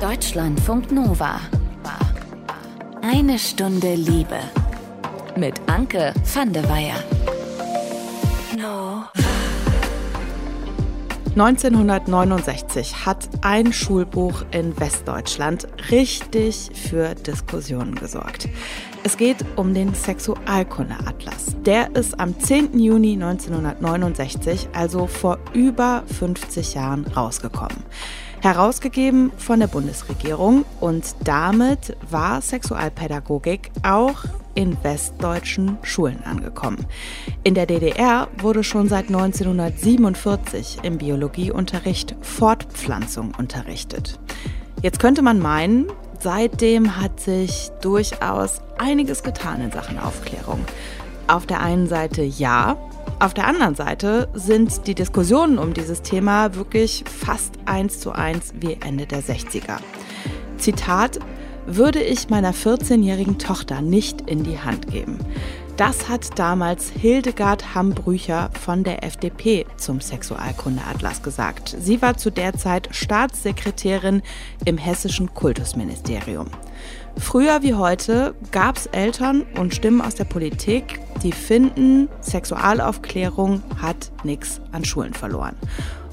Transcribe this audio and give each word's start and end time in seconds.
Deutschlandfunk 0.00 0.92
Nova. 0.92 1.40
Eine 3.02 3.36
Stunde 3.36 3.96
Liebe. 3.96 4.38
Mit 5.36 5.60
Anke 5.66 6.14
van 6.32 6.52
der 6.52 6.68
Weyer. 6.68 6.94
1969 11.38 13.06
hat 13.06 13.28
ein 13.42 13.72
Schulbuch 13.72 14.44
in 14.52 14.78
Westdeutschland 14.78 15.66
richtig 15.90 16.70
für 16.74 17.16
Diskussionen 17.16 17.96
gesorgt. 17.96 18.48
Es 19.02 19.16
geht 19.16 19.44
um 19.56 19.74
den 19.74 19.94
Sexualkundeatlas. 19.94 21.56
Der 21.64 21.94
ist 21.96 22.18
am 22.18 22.38
10. 22.38 22.78
Juni 22.78 23.14
1969, 23.14 24.68
also 24.72 25.06
vor 25.06 25.38
über 25.54 26.04
50 26.18 26.74
Jahren, 26.74 27.04
rausgekommen. 27.06 27.84
Herausgegeben 28.40 29.32
von 29.36 29.60
der 29.60 29.66
Bundesregierung 29.66 30.64
und 30.80 31.16
damit 31.24 31.96
war 32.08 32.40
Sexualpädagogik 32.40 33.70
auch 33.82 34.24
in 34.54 34.76
westdeutschen 34.82 35.78
Schulen 35.82 36.22
angekommen. 36.24 36.86
In 37.44 37.54
der 37.54 37.66
DDR 37.66 38.28
wurde 38.38 38.64
schon 38.64 38.88
seit 38.88 39.06
1947 39.08 40.78
im 40.82 40.98
Biologieunterricht 40.98 42.16
Fortpflanzung 42.22 43.32
unterrichtet. 43.36 44.18
Jetzt 44.82 45.00
könnte 45.00 45.22
man 45.22 45.38
meinen, 45.38 45.86
seitdem 46.20 46.96
hat 46.96 47.20
sich 47.20 47.70
durchaus 47.80 48.62
einiges 48.78 49.22
getan 49.22 49.60
in 49.60 49.72
Sachen 49.72 49.98
Aufklärung. 49.98 50.64
Auf 51.26 51.46
der 51.46 51.60
einen 51.60 51.88
Seite 51.88 52.22
ja, 52.22 52.76
auf 53.20 53.34
der 53.34 53.46
anderen 53.46 53.74
Seite 53.74 54.28
sind 54.34 54.86
die 54.86 54.94
Diskussionen 54.94 55.58
um 55.58 55.74
dieses 55.74 56.02
Thema 56.02 56.54
wirklich 56.54 57.04
fast 57.04 57.54
eins 57.64 57.98
zu 57.98 58.12
eins 58.12 58.54
wie 58.60 58.78
Ende 58.80 59.06
der 59.06 59.22
60er. 59.22 59.78
Zitat, 60.56 61.18
würde 61.66 62.02
ich 62.02 62.30
meiner 62.30 62.54
14-jährigen 62.54 63.38
Tochter 63.38 63.82
nicht 63.82 64.22
in 64.22 64.42
die 64.42 64.58
Hand 64.58 64.90
geben. 64.90 65.18
Das 65.76 66.08
hat 66.08 66.38
damals 66.38 66.90
Hildegard 66.90 67.74
Hambrücher 67.74 68.50
von 68.58 68.84
der 68.84 69.04
FDP 69.04 69.66
zum 69.76 70.00
Sexualkundeatlas 70.00 71.22
gesagt. 71.22 71.76
Sie 71.78 72.00
war 72.00 72.16
zu 72.16 72.30
der 72.30 72.54
Zeit 72.54 72.88
Staatssekretärin 72.90 74.22
im 74.64 74.78
hessischen 74.78 75.34
Kultusministerium. 75.34 76.46
Früher 77.18 77.62
wie 77.62 77.74
heute 77.74 78.34
gab 78.52 78.76
es 78.76 78.86
Eltern 78.86 79.44
und 79.58 79.74
Stimmen 79.74 80.00
aus 80.00 80.14
der 80.14 80.24
Politik, 80.24 81.00
die 81.22 81.32
finden, 81.32 82.08
Sexualaufklärung 82.20 83.62
hat 83.82 84.10
nichts 84.24 84.60
an 84.72 84.84
Schulen 84.84 85.12
verloren. 85.12 85.56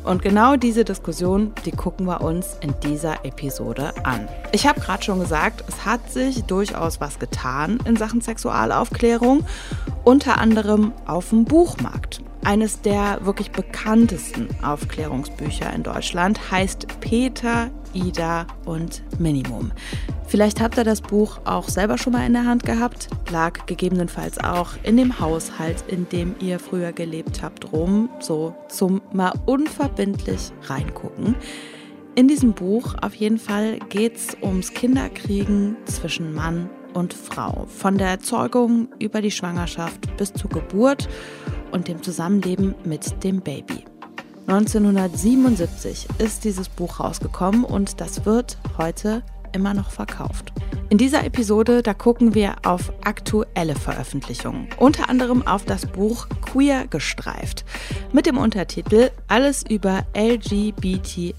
Und 0.03 0.21
genau 0.21 0.55
diese 0.55 0.83
Diskussion, 0.83 1.53
die 1.65 1.71
gucken 1.71 2.05
wir 2.05 2.21
uns 2.21 2.57
in 2.61 2.75
dieser 2.83 3.25
Episode 3.25 3.93
an. 4.03 4.27
Ich 4.51 4.67
habe 4.67 4.79
gerade 4.79 5.03
schon 5.03 5.19
gesagt, 5.19 5.63
es 5.67 5.85
hat 5.85 6.11
sich 6.11 6.43
durchaus 6.43 6.99
was 7.01 7.17
getan 7.17 7.79
in 7.85 7.95
Sachen 7.95 8.21
Sexualaufklärung, 8.21 9.45
unter 10.03 10.37
anderem 10.39 10.91
auf 11.05 11.29
dem 11.29 11.45
Buchmarkt. 11.45 12.21
Eines 12.43 12.81
der 12.81 13.25
wirklich 13.25 13.51
bekanntesten 13.51 14.49
Aufklärungsbücher 14.63 15.73
in 15.73 15.81
Deutschland 15.81 16.51
heißt 16.51 16.85
Peter, 16.99 17.71
Ida 17.95 18.45
und 18.65 19.01
Minimum. 19.19 19.71
Vielleicht 20.27 20.61
habt 20.61 20.77
ihr 20.77 20.83
das 20.83 21.01
Buch 21.01 21.39
auch 21.45 21.69
selber 21.69 21.97
schon 21.97 22.13
mal 22.13 22.25
in 22.25 22.33
der 22.33 22.45
Hand 22.45 22.63
gehabt, 22.63 23.07
lag 23.31 23.65
gegebenenfalls 23.65 24.37
auch 24.37 24.71
in 24.83 24.97
dem 24.97 25.19
Haushalt, 25.19 25.83
in 25.87 26.07
dem 26.09 26.35
ihr 26.39 26.59
früher 26.59 26.91
gelebt 26.91 27.41
habt, 27.41 27.71
rum, 27.71 28.09
so 28.19 28.55
zum 28.67 29.01
mal 29.13 29.33
unverbindlich 29.45 30.51
reingucken. 30.63 31.35
In 32.15 32.27
diesem 32.27 32.53
Buch 32.53 32.95
auf 33.01 33.13
jeden 33.15 33.37
Fall 33.37 33.79
geht 33.89 34.15
es 34.15 34.37
ums 34.41 34.71
Kinderkriegen 34.71 35.75
zwischen 35.85 36.33
Mann 36.33 36.69
und 36.93 37.13
Frau. 37.13 37.65
Von 37.67 37.97
der 37.97 38.21
Zeugung 38.21 38.87
über 38.99 39.21
die 39.21 39.31
Schwangerschaft 39.31 40.15
bis 40.17 40.33
zur 40.33 40.49
Geburt 40.49 41.09
und 41.71 41.87
dem 41.87 42.01
Zusammenleben 42.01 42.73
mit 42.85 43.23
dem 43.23 43.41
Baby. 43.41 43.83
1977 44.47 46.07
ist 46.19 46.43
dieses 46.43 46.69
Buch 46.69 46.99
rausgekommen 46.99 47.63
und 47.63 47.99
das 47.99 48.25
wird 48.25 48.59
heute 48.77 49.23
immer 49.53 49.73
noch 49.73 49.89
verkauft. 49.89 50.53
In 50.89 50.99
dieser 50.99 51.23
Episode, 51.23 51.81
da 51.81 51.95
gucken 51.95 52.35
wir 52.35 52.53
auf 52.63 52.93
aktuelle 53.03 53.73
Veröffentlichungen, 53.75 54.67
unter 54.77 55.09
anderem 55.09 55.47
auf 55.47 55.65
das 55.65 55.87
Buch 55.87 56.27
Queer 56.41 56.85
gestreift 56.85 57.65
mit 58.13 58.27
dem 58.27 58.37
Untertitel 58.37 59.09
Alles 59.27 59.63
über 59.67 60.05
LGBTIQA+. 60.15 61.33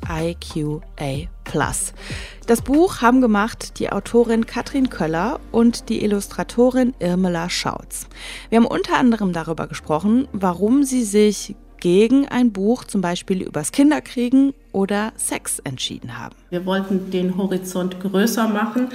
Das 2.46 2.62
Buch 2.62 3.02
haben 3.02 3.20
gemacht 3.20 3.78
die 3.78 3.92
Autorin 3.92 4.46
Katrin 4.46 4.90
Köller 4.90 5.38
und 5.52 5.88
die 5.88 6.02
Illustratorin 6.02 6.92
Irmela 6.98 7.48
Schautz. 7.50 8.08
Wir 8.48 8.58
haben 8.58 8.66
unter 8.66 8.96
anderem 8.96 9.32
darüber 9.32 9.68
gesprochen, 9.68 10.26
warum 10.32 10.82
sie 10.82 11.04
sich 11.04 11.54
gegen 11.80 12.26
ein 12.28 12.52
Buch 12.52 12.84
zum 12.84 13.00
Beispiel 13.00 13.42
übers 13.42 13.72
Kinderkriegen 13.72 14.54
oder 14.72 15.12
Sex 15.16 15.60
entschieden 15.60 16.18
haben. 16.18 16.34
Wir 16.50 16.66
wollten 16.66 17.10
den 17.10 17.36
Horizont 17.36 18.00
größer 18.00 18.48
machen 18.48 18.88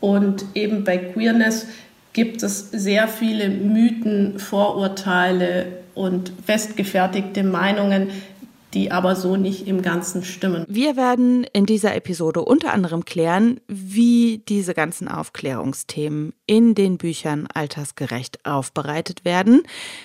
und 0.00 0.44
eben 0.54 0.84
bei 0.84 0.98
Queerness 0.98 1.66
gibt 2.12 2.42
es 2.42 2.70
sehr 2.70 3.08
viele 3.08 3.48
Mythen, 3.48 4.38
Vorurteile 4.38 5.66
und 5.94 6.32
festgefertigte 6.44 7.42
Meinungen, 7.42 8.08
die 8.76 8.92
aber 8.92 9.16
so 9.16 9.36
nicht 9.36 9.66
im 9.66 9.80
Ganzen 9.80 10.22
stimmen. 10.22 10.66
Wir 10.68 10.96
werden 10.96 11.46
in 11.54 11.64
dieser 11.64 11.96
Episode 11.96 12.42
unter 12.42 12.74
anderem 12.74 13.06
klären, 13.06 13.58
wie 13.68 14.42
diese 14.46 14.74
ganzen 14.74 15.08
Aufklärungsthemen 15.08 16.34
in 16.46 16.74
den 16.74 16.98
Büchern 16.98 17.48
altersgerecht 17.52 18.44
aufbereitet 18.44 19.24
werden, 19.24 19.62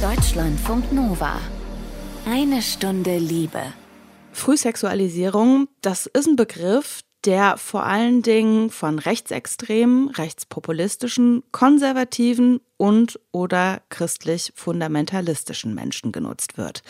Deutschlandfunk 0.01 0.91
Nova. 0.93 1.39
Eine 2.25 2.61
Stunde 2.61 3.17
Liebe. 3.17 3.61
Frühsexualisierung, 4.31 5.67
das 5.81 6.07
ist 6.07 6.27
ein 6.27 6.35
Begriff, 6.35 7.01
der 7.25 7.57
vor 7.57 7.83
allen 7.83 8.21
Dingen 8.21 8.69
von 8.69 8.99
rechtsextremen, 8.99 10.09
rechtspopulistischen, 10.09 11.43
konservativen 11.51 12.59
und 12.77 13.19
oder 13.31 13.81
christlich 13.89 14.51
fundamentalistischen 14.55 15.73
Menschen 15.73 16.11
genutzt 16.11 16.57
wird. 16.57 16.81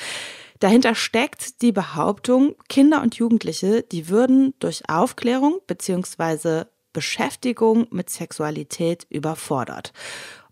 Dahinter 0.60 0.96
steckt 0.96 1.62
die 1.62 1.72
Behauptung, 1.72 2.56
Kinder 2.70 3.02
und 3.02 3.16
Jugendliche, 3.16 3.84
die 3.84 4.08
würden 4.08 4.54
durch 4.60 4.90
Aufklärung 4.90 5.60
bzw. 5.68 6.64
Beschäftigung 6.94 7.88
mit 7.92 8.10
Sexualität 8.10 9.06
überfordert. 9.10 9.92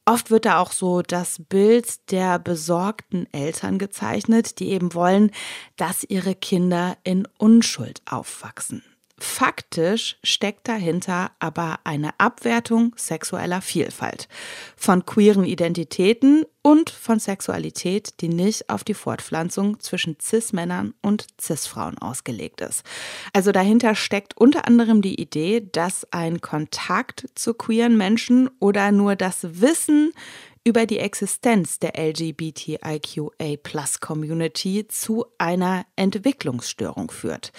Oft 0.05 0.31
wird 0.31 0.45
da 0.45 0.59
auch 0.59 0.71
so 0.71 1.03
das 1.03 1.39
Bild 1.47 2.11
der 2.11 2.39
besorgten 2.39 3.31
Eltern 3.31 3.77
gezeichnet, 3.77 4.59
die 4.59 4.69
eben 4.69 4.93
wollen, 4.93 5.31
dass 5.77 6.03
ihre 6.03 6.33
Kinder 6.35 6.97
in 7.03 7.27
Unschuld 7.37 8.01
aufwachsen. 8.09 8.83
Faktisch 9.21 10.17
steckt 10.23 10.67
dahinter 10.67 11.29
aber 11.37 11.77
eine 11.83 12.19
Abwertung 12.19 12.95
sexueller 12.97 13.61
Vielfalt, 13.61 14.27
von 14.75 15.05
queeren 15.05 15.45
Identitäten 15.45 16.43
und 16.63 16.89
von 16.89 17.19
Sexualität, 17.19 18.19
die 18.21 18.29
nicht 18.29 18.71
auf 18.71 18.83
die 18.83 18.95
Fortpflanzung 18.95 19.79
zwischen 19.79 20.17
CIS-Männern 20.19 20.95
und 21.03 21.27
CIS-Frauen 21.39 21.99
ausgelegt 21.99 22.61
ist. 22.61 22.83
Also 23.31 23.51
dahinter 23.51 23.93
steckt 23.93 24.35
unter 24.37 24.65
anderem 24.67 25.03
die 25.03 25.21
Idee, 25.21 25.67
dass 25.71 26.07
ein 26.11 26.41
Kontakt 26.41 27.29
zu 27.35 27.53
queeren 27.53 27.97
Menschen 27.97 28.49
oder 28.59 28.91
nur 28.91 29.15
das 29.15 29.61
Wissen 29.61 30.13
über 30.63 30.85
die 30.85 30.99
Existenz 30.99 31.79
der 31.79 31.97
LGBTIQA-Plus-Community 31.97 34.87
zu 34.87 35.25
einer 35.37 35.85
Entwicklungsstörung 35.95 37.09
führt. 37.09 37.51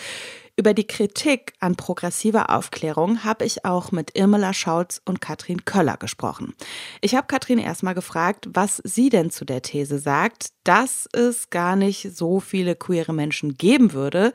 Über 0.54 0.74
die 0.74 0.86
Kritik 0.86 1.54
an 1.60 1.76
progressiver 1.76 2.50
Aufklärung 2.50 3.24
habe 3.24 3.46
ich 3.46 3.64
auch 3.64 3.90
mit 3.90 4.14
Irmela 4.16 4.52
Schautz 4.52 5.00
und 5.04 5.22
Katrin 5.22 5.64
Köller 5.64 5.96
gesprochen. 5.96 6.52
Ich 7.00 7.14
habe 7.14 7.26
Katrin 7.26 7.58
erstmal 7.58 7.94
gefragt, 7.94 8.48
was 8.52 8.82
sie 8.84 9.08
denn 9.08 9.30
zu 9.30 9.46
der 9.46 9.62
These 9.62 9.98
sagt, 9.98 10.50
dass 10.64 11.08
es 11.12 11.48
gar 11.48 11.74
nicht 11.74 12.14
so 12.14 12.38
viele 12.38 12.76
queere 12.76 13.14
Menschen 13.14 13.54
geben 13.54 13.94
würde, 13.94 14.34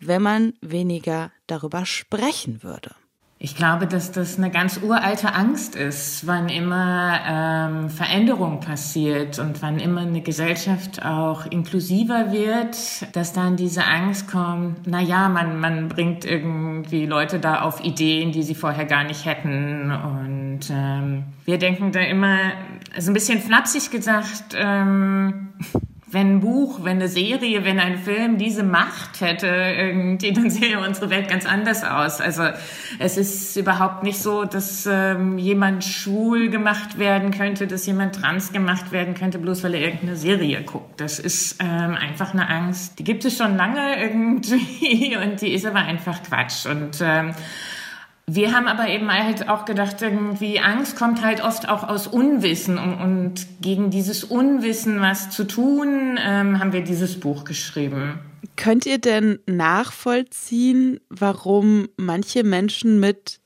wenn 0.00 0.22
man 0.22 0.54
weniger 0.62 1.32
darüber 1.46 1.84
sprechen 1.84 2.62
würde. 2.62 2.94
Ich 3.40 3.54
glaube, 3.54 3.86
dass 3.86 4.10
das 4.10 4.36
eine 4.36 4.50
ganz 4.50 4.80
uralte 4.82 5.32
Angst 5.32 5.76
ist, 5.76 6.26
wann 6.26 6.48
immer 6.48 7.20
ähm, 7.24 7.88
Veränderung 7.88 8.58
passiert 8.58 9.38
und 9.38 9.62
wann 9.62 9.78
immer 9.78 10.00
eine 10.00 10.22
Gesellschaft 10.22 11.04
auch 11.04 11.46
inklusiver 11.46 12.32
wird, 12.32 12.76
dass 13.14 13.32
dann 13.32 13.54
diese 13.54 13.84
Angst 13.84 14.28
kommt, 14.28 14.88
na 14.88 15.00
ja, 15.00 15.28
man, 15.28 15.60
man 15.60 15.88
bringt 15.88 16.24
irgendwie 16.24 17.06
Leute 17.06 17.38
da 17.38 17.62
auf 17.62 17.84
Ideen, 17.84 18.32
die 18.32 18.42
sie 18.42 18.56
vorher 18.56 18.86
gar 18.86 19.04
nicht 19.04 19.24
hätten. 19.24 19.92
Und 19.92 20.62
ähm, 20.72 21.22
wir 21.44 21.58
denken 21.58 21.92
da 21.92 22.00
immer, 22.00 22.38
also 22.96 23.12
ein 23.12 23.14
bisschen 23.14 23.38
flapsig 23.38 23.92
gesagt, 23.92 24.56
ähm, 24.56 25.50
wenn 26.10 26.36
ein 26.36 26.40
Buch, 26.40 26.80
wenn 26.84 26.96
eine 26.96 27.08
Serie, 27.08 27.64
wenn 27.64 27.78
ein 27.78 27.98
Film 27.98 28.38
diese 28.38 28.62
Macht 28.62 29.20
hätte, 29.20 29.46
irgendwie, 29.46 30.32
dann 30.32 30.50
sähe 30.50 30.80
unsere 30.80 31.10
Welt 31.10 31.28
ganz 31.28 31.46
anders 31.46 31.84
aus. 31.84 32.20
Also 32.20 32.44
es 32.98 33.16
ist 33.16 33.56
überhaupt 33.56 34.02
nicht 34.02 34.18
so, 34.18 34.44
dass 34.44 34.86
ähm, 34.90 35.38
jemand 35.38 35.84
schwul 35.84 36.48
gemacht 36.48 36.98
werden 36.98 37.30
könnte, 37.30 37.66
dass 37.66 37.86
jemand 37.86 38.14
trans 38.16 38.52
gemacht 38.52 38.92
werden 38.92 39.14
könnte, 39.14 39.38
bloß 39.38 39.64
weil 39.64 39.74
er 39.74 39.80
irgendeine 39.80 40.16
Serie 40.16 40.62
guckt. 40.62 41.00
Das 41.00 41.18
ist 41.18 41.56
ähm, 41.60 41.94
einfach 41.94 42.32
eine 42.32 42.48
Angst. 42.48 42.98
Die 42.98 43.04
gibt 43.04 43.24
es 43.24 43.36
schon 43.36 43.56
lange 43.56 44.00
irgendwie 44.00 45.16
und 45.22 45.40
die 45.40 45.52
ist 45.52 45.66
aber 45.66 45.80
einfach 45.80 46.22
Quatsch. 46.22 46.66
Und 46.66 46.98
ähm, 47.02 47.34
wir 48.30 48.52
haben 48.52 48.68
aber 48.68 48.88
eben 48.88 49.10
halt 49.10 49.48
auch 49.48 49.64
gedacht, 49.64 50.02
irgendwie 50.02 50.60
Angst 50.60 50.96
kommt 50.96 51.24
halt 51.24 51.42
oft 51.42 51.68
auch 51.68 51.82
aus 51.88 52.06
Unwissen 52.06 52.76
und, 52.76 52.94
und 53.00 53.46
gegen 53.62 53.90
dieses 53.90 54.22
Unwissen 54.22 55.00
was 55.00 55.30
zu 55.30 55.44
tun, 55.44 56.18
ähm, 56.22 56.58
haben 56.58 56.74
wir 56.74 56.82
dieses 56.82 57.18
Buch 57.18 57.44
geschrieben. 57.44 58.18
Könnt 58.56 58.84
ihr 58.84 58.98
denn 58.98 59.38
nachvollziehen, 59.46 61.00
warum 61.08 61.88
manche 61.96 62.44
Menschen 62.44 63.00
mit 63.00 63.40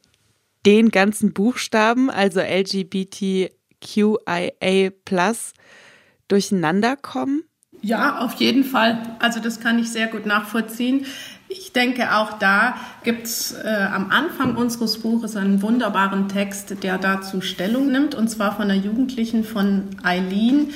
den 0.67 0.90
ganzen 0.90 1.32
Buchstaben, 1.32 2.11
also 2.11 2.40
LGBTQIA+, 2.40 3.50
durcheinander 6.26 6.96
kommen? 6.96 7.44
Ja, 7.82 8.19
auf 8.19 8.34
jeden 8.34 8.62
Fall. 8.62 9.17
Also 9.19 9.40
das 9.40 9.61
kann 9.61 9.79
ich 9.79 9.90
sehr 9.90 10.06
gut 10.06 10.25
nachvollziehen. 10.25 11.05
Ich 11.54 11.72
denke, 11.72 12.16
auch 12.16 12.38
da 12.38 12.76
gibt 13.04 13.26
es 13.26 13.52
äh, 13.52 13.69
am 13.93 14.10
Anfang 14.10 14.56
unseres 14.56 14.99
Buches 15.00 15.37
einen 15.37 15.60
wunderbaren 15.60 16.28
Text, 16.28 16.82
der 16.82 16.96
dazu 16.96 17.43
Stellung 17.43 17.93
nimmt, 17.93 18.14
und 18.14 18.28
zwar 18.28 18.56
von 18.56 18.70
einer 18.70 18.82
Jugendlichen 18.82 19.44
von 19.44 19.90
Eileen, 20.02 20.72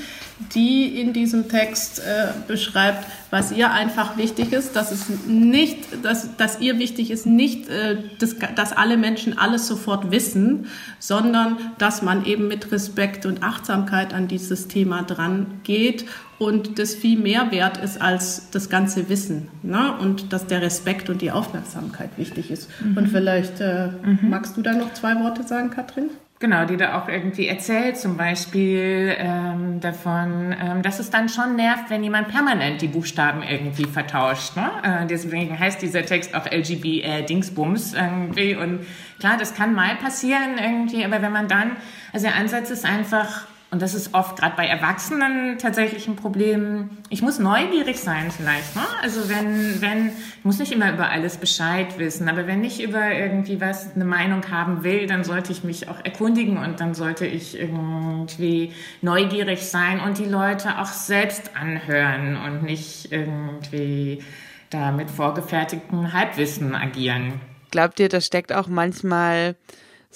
die 0.55 1.01
in 1.01 1.15
diesem 1.15 1.49
Text 1.49 2.01
äh, 2.01 2.29
beschreibt, 2.47 3.07
was 3.31 3.53
ihr 3.53 3.73
einfach 3.73 4.17
wichtig 4.17 4.53
ist, 4.53 4.77
dass 4.77 4.93
es 4.93 5.09
nicht, 5.27 6.05
dass, 6.05 6.37
dass 6.37 6.61
ihr 6.61 6.79
wichtig 6.79 7.11
ist, 7.11 7.27
nicht, 7.27 7.69
äh, 7.69 7.97
dass, 8.19 8.37
dass 8.55 8.73
alle 8.73 8.97
Menschen 8.97 9.37
alles 9.39 9.67
sofort 9.67 10.11
wissen, 10.11 10.67
sondern 10.99 11.57
dass 11.79 12.03
man 12.03 12.25
eben 12.25 12.49
mit 12.49 12.71
Respekt 12.73 13.27
und 13.27 13.43
Achtsamkeit 13.43 14.15
an 14.15 14.29
dieses 14.29 14.69
Thema 14.69 15.03
dran 15.03 15.61
geht 15.65 16.07
und 16.39 16.79
das 16.79 16.95
viel 16.95 17.19
mehr 17.19 17.51
wert 17.51 17.79
ist 17.79 18.01
als 18.01 18.51
das 18.51 18.69
ganze 18.69 19.09
Wissen. 19.09 19.49
Ne? 19.63 19.95
Und 19.99 20.33
dass 20.33 20.47
der 20.47 20.63
Respekt 20.63 21.09
und 21.09 21.23
die 21.23 21.31
Aufmerksamkeit 21.31 22.11
wichtig 22.17 22.51
ist. 22.51 22.69
Mhm. 22.81 22.97
Und 22.97 23.09
vielleicht 23.09 23.61
äh, 23.61 23.89
mhm. 24.03 24.31
magst 24.31 24.57
du 24.57 24.63
da 24.63 24.73
noch 24.73 24.93
zwei 24.93 25.19
Worte 25.21 25.43
sagen, 25.43 25.71
Katrin? 25.71 26.11
Genau, 26.39 26.67
die 26.67 26.77
da 26.77 27.01
auch 27.01 27.09
irgendwie 27.09 27.49
erzählt, 27.49 27.97
zum 27.97 28.19
Beispiel 28.19 29.17
ähm, 29.19 29.81
davon, 29.81 30.55
ähm, 30.61 30.83
dass 30.83 30.99
es 30.99 31.09
dann 31.09 31.31
schon 31.31 31.57
nervt, 31.57 31.89
wenn 31.89 32.05
jemand 32.05 32.29
permanent 32.29 32.83
die 32.83 32.89
Buchstaben 32.89 33.43
irgendwie 33.43 33.87
vertauscht. 33.87 34.55
Ne? 34.55 34.71
Äh, 34.83 35.07
deswegen 35.07 35.59
heißt 35.59 35.81
dieser 35.81 36.05
Text 36.05 36.35
auch 36.35 36.45
LGB 36.45 37.01
äh, 37.01 37.23
Dingsbums 37.23 37.95
irgendwie. 37.95 38.55
Und 38.55 38.81
klar, 39.19 39.39
das 39.39 39.55
kann 39.55 39.73
mal 39.75 39.97
passieren 39.97 40.59
irgendwie, 40.63 41.07
aber 41.07 41.23
wenn 41.23 41.33
man 41.33 41.49
dann, 41.49 41.71
also 42.13 42.27
der 42.27 42.37
Ansatz 42.37 42.69
ist 42.69 42.85
einfach, 42.85 43.47
und 43.73 43.83
das 43.83 43.95
ist 43.95 44.15
oft 44.15 44.39
gerade 44.39 44.55
bei 44.57 44.67
Erwachsenen 44.67 45.59
tatsächlich 45.59 46.07
ein 46.07 46.15
Problem. 46.15 46.91
Ich 47.11 47.21
muss 47.21 47.41
neugierig 47.41 47.99
sein 47.99 48.31
vielleicht. 48.31 48.77
Ne? 48.77 48.83
Also 49.03 49.29
wenn, 49.29 49.81
wenn, 49.81 50.09
ich 50.09 50.45
muss 50.45 50.59
nicht 50.59 50.71
immer 50.71 50.93
über 50.93 51.11
alles 51.11 51.37
Bescheid 51.37 51.99
wissen, 51.99 52.29
aber 52.29 52.47
wenn 52.47 52.63
ich 52.63 52.81
über 52.81 53.11
irgendwie 53.13 53.61
was 53.61 53.95
eine 53.97 54.05
Meinung 54.05 54.49
haben 54.53 54.85
will, 54.85 55.09
dann 55.09 55.25
sollte 55.25 55.51
ich 55.51 55.65
mich 55.65 55.89
auch 55.89 55.99
erkundigen 56.05 56.59
und 56.59 56.79
dann 56.79 56.95
sollte 56.95 57.27
ich 57.27 57.59
irgendwie 57.59 58.73
neugierig 59.03 59.63
sein 59.63 59.99
und 59.99 60.19
die 60.19 60.27
Leute 60.27 60.79
auch 60.79 60.87
selbst 60.87 61.51
anhören 61.57 62.37
und 62.37 62.63
nicht 62.63 63.11
irgendwie 63.11 64.23
da 64.71 64.93
mit 64.93 65.11
vorgefertigtem 65.11 66.13
Halbwissen 66.13 66.77
agieren. 66.77 67.41
Glaubt 67.73 67.99
ihr, 67.99 68.09
das 68.09 68.27
steckt 68.27 68.53
auch 68.53 68.69
manchmal 68.69 69.57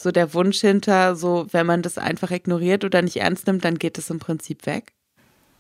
so 0.03 0.11
der 0.11 0.35
Wunsch 0.35 0.61
hinter, 0.61 1.17
so 1.17 1.47
wenn 1.51 1.67
man 1.67 1.83
das 1.83 1.99
einfach 1.99 2.31
ignoriert 2.31 2.85
oder 2.85 3.03
nicht 3.03 3.17
ernst 3.17 3.47
nimmt, 3.47 3.65
dann 3.65 3.79
geht 3.79 3.99
es 3.99 4.11
im 4.11 4.19
Prinzip 4.19 4.67
weg? 4.67 4.93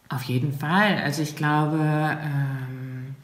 Auf 0.08 0.22
jeden 0.22 0.52
Fall. 0.52 0.98
Also 1.04 1.22
ich 1.22 1.36
glaube, 1.36 1.78
ähm, 1.78 3.14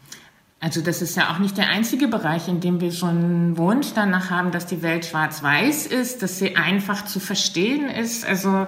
also 0.61 0.81
das 0.81 1.03
ist 1.03 1.17
ja 1.17 1.33
auch 1.33 1.39
nicht 1.39 1.59
der 1.59 1.69
einzige 1.69 2.09
Bereich, 2.09 2.49
in 2.49 2.61
dem 2.61 2.81
wir 2.81 2.93
so 2.93 3.07
einen 3.07 3.59
Wunsch 3.59 3.89
danach 3.95 4.31
haben, 4.31 4.53
dass 4.53 4.67
die 4.67 4.83
Welt 4.83 5.05
schwarz-weiß 5.05 5.87
ist, 5.87 6.23
dass 6.23 6.39
sie 6.39 6.57
einfach 6.57 7.05
zu 7.05 7.21
verstehen 7.21 7.89
ist. 7.89 8.25
Also 8.25 8.67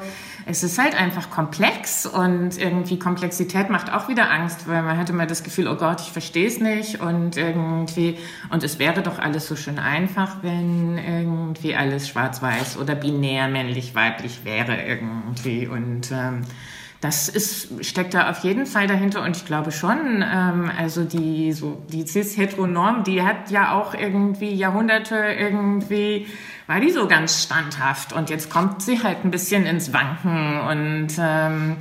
es 0.49 0.63
ist 0.63 0.79
halt 0.79 0.99
einfach 0.99 1.29
komplex 1.29 2.07
und 2.07 2.57
irgendwie 2.57 2.99
Komplexität 2.99 3.69
macht 3.69 3.93
auch 3.93 4.09
wieder 4.09 4.31
Angst, 4.31 4.67
weil 4.67 4.83
man 4.83 4.97
hatte 4.97 5.13
mal 5.13 5.27
das 5.27 5.43
Gefühl, 5.43 5.69
oh 5.69 5.77
Gott, 5.77 6.01
ich 6.01 6.11
verstehe 6.11 6.47
es 6.47 6.59
nicht 6.59 7.03
und 7.03 7.37
irgendwie, 7.37 8.17
und 8.49 8.65
es 8.65 8.79
wäre 8.79 9.03
doch 9.03 9.19
alles 9.19 9.47
so 9.47 9.57
schön 9.57 9.79
einfach, 9.79 10.43
wenn 10.43 10.97
irgendwie 10.97 11.77
alles 11.77 12.09
schwarz-weiß 12.09 12.79
oder 12.79 12.95
binär 12.95 13.49
männlich-weiblich 13.49 14.45
wäre 14.45 14.83
irgendwie. 14.83 15.67
Und 15.67 16.11
ähm, 16.13 16.45
das 17.03 17.29
ist, 17.29 17.85
steckt 17.85 18.15
da 18.15 18.31
auf 18.31 18.39
jeden 18.39 18.65
Fall 18.65 18.87
dahinter 18.87 19.23
und 19.23 19.37
ich 19.37 19.45
glaube 19.45 19.71
schon, 19.71 20.25
ähm, 20.27 20.71
also 20.79 21.05
die, 21.05 21.53
so, 21.53 21.83
die 21.93 22.07
cis-heteronorm, 22.07 23.05
die 23.05 23.23
hat 23.23 23.51
ja 23.51 23.73
auch 23.79 23.93
irgendwie 23.93 24.55
Jahrhunderte 24.55 25.15
irgendwie 25.15 26.27
war 26.69 26.81
die 26.81 26.91
so 26.91 27.09
ganz 27.09 27.43
standhaft. 27.43 28.13
Und 28.13 28.31
jetzt 28.31 28.51
kommt 28.51 28.83
sie 28.83 29.03
halt 29.03 29.25
ein 29.25 29.33
bisschen 29.33 29.67
ins 29.67 29.93
Wanken 29.93 30.61
und 30.61 31.09
ähm, 31.19 31.77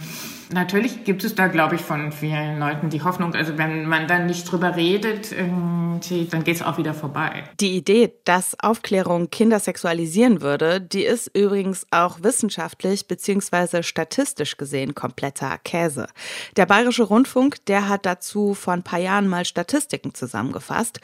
natürlich 0.52 1.04
gibt 1.04 1.24
es 1.24 1.36
da, 1.36 1.48
glaube 1.48 1.76
ich, 1.76 1.82
von 1.82 2.12
vielen 2.12 2.60
Leuten 2.60 2.90
die 2.90 3.02
Hoffnung, 3.02 3.34
also 3.36 3.58
wenn 3.58 3.86
man 3.86 4.08
dann 4.08 4.26
nicht 4.26 4.52
drüber 4.52 4.76
redet, 4.76 5.32
dann 5.32 6.44
geht 6.44 6.56
es 6.56 6.62
auch 6.62 6.78
wieder 6.78 6.94
vorbei. 6.94 7.44
Die 7.60 7.76
Idee, 7.76 8.14
dass 8.24 8.56
Aufklärung 8.60 9.30
Kinder 9.30 9.60
sexualisieren 9.60 10.42
würde, 10.42 10.80
die 10.80 11.04
ist 11.04 11.28
übrigens 11.36 11.88
auch 11.92 12.24
wissenschaftlich 12.24 13.08
bzw. 13.08 13.84
statistisch 13.84 14.58
gesehen 14.58 14.96
kompletter 14.96 15.58
Käse. 15.64 16.08
Der 16.56 16.66
Bayerische 16.66 17.04
Rundfunk, 17.04 17.66
der 17.66 17.90
hat 17.90 18.06
dazu 18.06 18.54
vor 18.54 18.74
ein 18.74 18.84
paar 18.84 19.00
Jahren 19.00 19.28
mal 19.28 19.46
Statistiken 19.46 20.14
zusammengefasst 20.14 21.00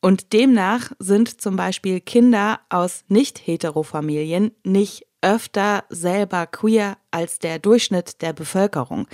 und 0.00 0.32
demnach 0.32 0.92
sind 0.98 1.40
zum 1.40 1.56
Beispiel 1.56 2.00
Kinder 2.00 2.60
aus 2.68 3.04
nicht-hetero-Familien 3.08 4.52
nicht 4.62 5.06
öfter 5.26 5.84
selber 5.90 6.46
queer 6.46 6.96
als 7.10 7.40
der 7.40 7.58
Durchschnitt 7.58 8.22
der 8.22 8.32
Bevölkerung. 8.32 9.08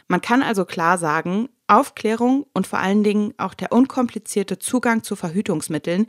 Man 0.07 0.21
kann 0.21 0.41
also 0.43 0.65
klar 0.65 0.97
sagen, 0.97 1.49
Aufklärung 1.67 2.45
und 2.53 2.67
vor 2.67 2.79
allen 2.79 3.03
Dingen 3.03 3.33
auch 3.37 3.53
der 3.53 3.71
unkomplizierte 3.71 4.59
Zugang 4.59 5.03
zu 5.03 5.15
Verhütungsmitteln 5.15 6.07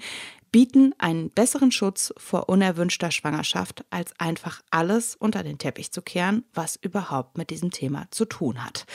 bieten 0.54 0.94
einen 0.98 1.30
besseren 1.30 1.72
Schutz 1.72 2.14
vor 2.16 2.48
unerwünschter 2.48 3.10
Schwangerschaft, 3.10 3.84
als 3.90 4.12
einfach 4.20 4.62
alles 4.70 5.16
unter 5.16 5.42
den 5.42 5.58
Teppich 5.58 5.90
zu 5.90 6.00
kehren, 6.00 6.44
was 6.54 6.76
überhaupt 6.76 7.36
mit 7.38 7.50
diesem 7.50 7.72
Thema 7.72 8.06
zu 8.10 8.24
tun 8.24 8.64
hat. 8.64 8.86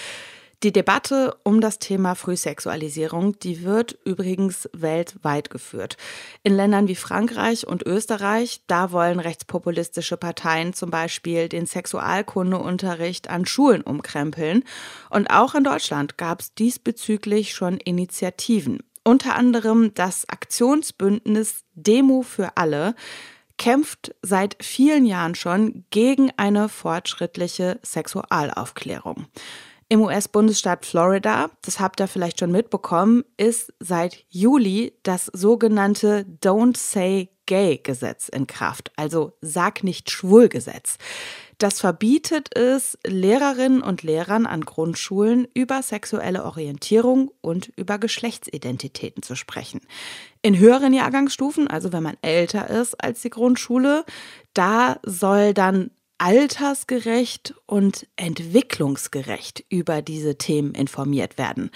Die 0.62 0.74
Debatte 0.74 1.38
um 1.46 1.62
das 1.62 1.80
Thema 1.80 2.16
Frühsexualisierung, 2.16 3.40
die 3.40 3.64
wird 3.64 3.98
übrigens 4.04 4.70
weltweit 4.74 5.50
geführt. 5.50 5.96
In 6.44 6.54
Ländern 6.54 6.90
wie 6.90 6.96
Frankreich 6.96 7.66
und 7.66 7.86
Österreich, 7.86 8.60
da 8.68 8.92
wollen 8.92 9.22
rechtspopulistische 9.22 10.18
Parteien 10.18 10.74
zum 10.74 10.90
Beispiel 10.90 11.48
den 11.48 11.66
Sexualkundeunterricht 11.66 13.30
an 13.30 13.46
Schulen 13.46 13.84
umkrempeln. 13.84 14.66
Und 15.10 15.30
auch 15.30 15.56
in 15.56 15.64
Deutschland 15.64 16.18
gab 16.18 16.42
es 16.42 16.54
diesbezüglich 16.54 17.54
schon 17.54 17.78
Initiativen. 17.78 18.84
Unter 19.06 19.36
anderem 19.36 19.94
das 19.94 20.28
Aktionsbündnis 20.28 21.64
Demo 21.74 22.22
für 22.22 22.58
alle 22.58 22.96
kämpft 23.58 24.14
seit 24.22 24.58
vielen 24.62 25.06
Jahren 25.06 25.36
schon 25.36 25.86
gegen 25.90 26.32
eine 26.36 26.68
fortschrittliche 26.68 27.80
Sexualaufklärung. 27.82 29.28
Im 29.92 30.02
US-Bundesstaat 30.02 30.86
Florida, 30.86 31.50
das 31.64 31.80
habt 31.80 32.00
ihr 32.00 32.08
vielleicht 32.08 32.40
schon 32.40 32.52
mitbekommen, 32.52 33.24
ist 33.38 33.74
seit 33.80 34.24
Juli 34.30 34.94
das 35.02 35.32
sogenannte 35.34 36.28
Don't 36.44 36.78
Say 36.78 37.30
Gay 37.48 37.80
Gesetz 37.82 38.30
in 38.30 38.46
Kraft, 38.46 38.92
also 38.98 39.34
Sag 39.42 39.84
nicht 39.84 40.12
schwul 40.12 40.48
Gesetz. 40.48 41.00
Das 41.58 41.80
verbietet 41.80 42.56
es 42.56 43.00
Lehrerinnen 43.04 43.82
und 43.82 44.04
Lehrern 44.04 44.46
an 44.46 44.62
Grundschulen 44.62 45.48
über 45.56 45.82
sexuelle 45.82 46.46
Orientierung 46.46 47.32
und 47.42 47.72
über 47.76 47.98
Geschlechtsidentitäten 47.98 49.24
zu 49.24 49.36
sprechen. 49.36 49.82
In 50.44 50.60
höheren 50.60 50.94
Jahrgangsstufen, 50.94 51.68
also 51.68 51.92
wenn 51.92 52.04
man 52.04 52.18
älter 52.22 52.70
ist 52.70 53.04
als 53.04 53.24
die 53.24 53.32
Grundschule, 53.32 54.06
da 54.54 55.00
soll 55.04 55.56
dann 55.56 55.90
altersgerecht 56.20 57.56
und 57.66 58.08
entwicklungsgerecht 58.16 59.66
über 59.70 60.02
diese 60.02 60.38
Themen 60.38 60.76
informiert 60.76 61.38
werden. 61.38 61.72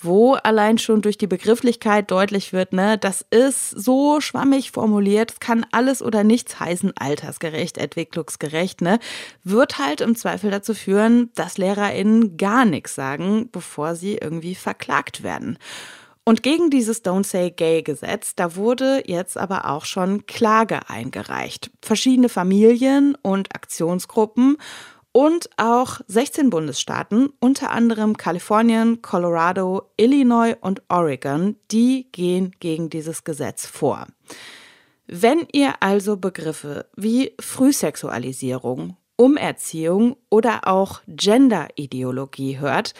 Wo 0.00 0.34
allein 0.34 0.76
schon 0.76 1.00
durch 1.00 1.16
die 1.16 1.26
Begrifflichkeit 1.26 2.10
deutlich 2.10 2.52
wird, 2.52 2.72
ne, 2.72 2.98
das 2.98 3.24
ist 3.30 3.70
so 3.70 4.20
schwammig 4.20 4.72
formuliert, 4.72 5.32
es 5.32 5.40
kann 5.40 5.64
alles 5.70 6.02
oder 6.02 6.24
nichts 6.24 6.60
heißen, 6.60 6.92
altersgerecht, 6.96 7.78
entwicklungsgerecht, 7.78 8.82
ne, 8.82 8.98
wird 9.44 9.78
halt 9.78 10.00
im 10.00 10.16
Zweifel 10.16 10.50
dazu 10.50 10.74
führen, 10.74 11.30
dass 11.34 11.56
LehrerInnen 11.56 12.36
gar 12.36 12.64
nichts 12.66 12.94
sagen, 12.94 13.48
bevor 13.50 13.94
sie 13.94 14.16
irgendwie 14.16 14.54
verklagt 14.54 15.22
werden. 15.22 15.58
Und 16.26 16.42
gegen 16.42 16.70
dieses 16.70 17.04
Don't 17.04 17.26
Say 17.26 17.50
Gay 17.50 17.82
Gesetz, 17.82 18.34
da 18.34 18.56
wurde 18.56 19.02
jetzt 19.06 19.36
aber 19.36 19.70
auch 19.70 19.84
schon 19.84 20.24
Klage 20.26 20.88
eingereicht. 20.88 21.70
Verschiedene 21.82 22.30
Familien 22.30 23.14
und 23.20 23.54
Aktionsgruppen 23.54 24.56
und 25.12 25.50
auch 25.58 26.00
16 26.08 26.48
Bundesstaaten, 26.48 27.30
unter 27.40 27.70
anderem 27.70 28.16
Kalifornien, 28.16 29.02
Colorado, 29.02 29.90
Illinois 29.98 30.56
und 30.60 30.82
Oregon, 30.88 31.56
die 31.70 32.08
gehen 32.10 32.52
gegen 32.58 32.88
dieses 32.88 33.22
Gesetz 33.22 33.66
vor. 33.66 34.06
Wenn 35.06 35.46
ihr 35.52 35.74
also 35.80 36.16
Begriffe 36.16 36.86
wie 36.96 37.32
Frühsexualisierung, 37.38 38.96
Umerziehung 39.16 40.16
oder 40.30 40.66
auch 40.66 41.02
Genderideologie 41.06 42.58
hört, 42.58 42.94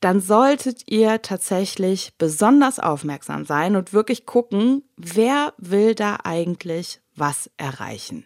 dann 0.00 0.20
solltet 0.20 0.82
ihr 0.86 1.20
tatsächlich 1.22 2.12
besonders 2.16 2.78
aufmerksam 2.78 3.44
sein 3.44 3.76
und 3.76 3.92
wirklich 3.92 4.26
gucken, 4.26 4.82
wer 4.96 5.52
will 5.58 5.94
da 5.94 6.18
eigentlich 6.24 7.00
was 7.14 7.50
erreichen. 7.58 8.24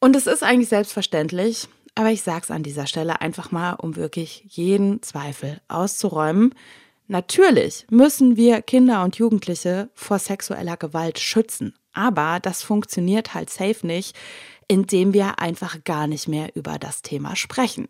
Und 0.00 0.16
es 0.16 0.26
ist 0.26 0.42
eigentlich 0.42 0.68
selbstverständlich, 0.68 1.68
aber 1.94 2.10
ich 2.10 2.22
sage 2.22 2.42
es 2.44 2.50
an 2.50 2.62
dieser 2.62 2.86
Stelle 2.86 3.20
einfach 3.20 3.50
mal, 3.50 3.74
um 3.74 3.96
wirklich 3.96 4.44
jeden 4.48 5.02
Zweifel 5.02 5.60
auszuräumen. 5.68 6.54
Natürlich 7.06 7.86
müssen 7.90 8.36
wir 8.36 8.62
Kinder 8.62 9.04
und 9.04 9.16
Jugendliche 9.16 9.90
vor 9.94 10.18
sexueller 10.18 10.76
Gewalt 10.76 11.18
schützen, 11.18 11.74
aber 11.92 12.40
das 12.40 12.62
funktioniert 12.62 13.34
halt 13.34 13.50
safe 13.50 13.86
nicht, 13.86 14.16
indem 14.68 15.12
wir 15.12 15.38
einfach 15.38 15.84
gar 15.84 16.06
nicht 16.06 16.28
mehr 16.28 16.54
über 16.56 16.78
das 16.78 17.02
Thema 17.02 17.36
sprechen. 17.36 17.88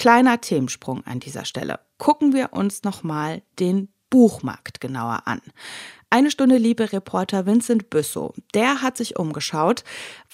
Kleiner 0.00 0.40
Themensprung 0.40 1.06
an 1.06 1.20
dieser 1.20 1.44
Stelle. 1.44 1.78
Gucken 1.98 2.32
wir 2.32 2.54
uns 2.54 2.84
nochmal 2.84 3.42
den 3.58 3.92
Buchmarkt 4.08 4.80
genauer 4.80 5.24
an. 5.26 5.42
Eine 6.08 6.30
Stunde 6.30 6.56
Liebe 6.56 6.90
Reporter 6.90 7.44
Vincent 7.44 7.90
Büssow, 7.90 8.32
der 8.54 8.80
hat 8.80 8.96
sich 8.96 9.18
umgeschaut, 9.18 9.84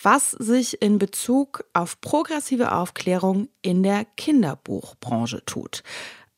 was 0.00 0.30
sich 0.30 0.80
in 0.82 1.00
Bezug 1.00 1.64
auf 1.72 2.00
progressive 2.00 2.70
Aufklärung 2.70 3.48
in 3.60 3.82
der 3.82 4.04
Kinderbuchbranche 4.04 5.44
tut. 5.46 5.82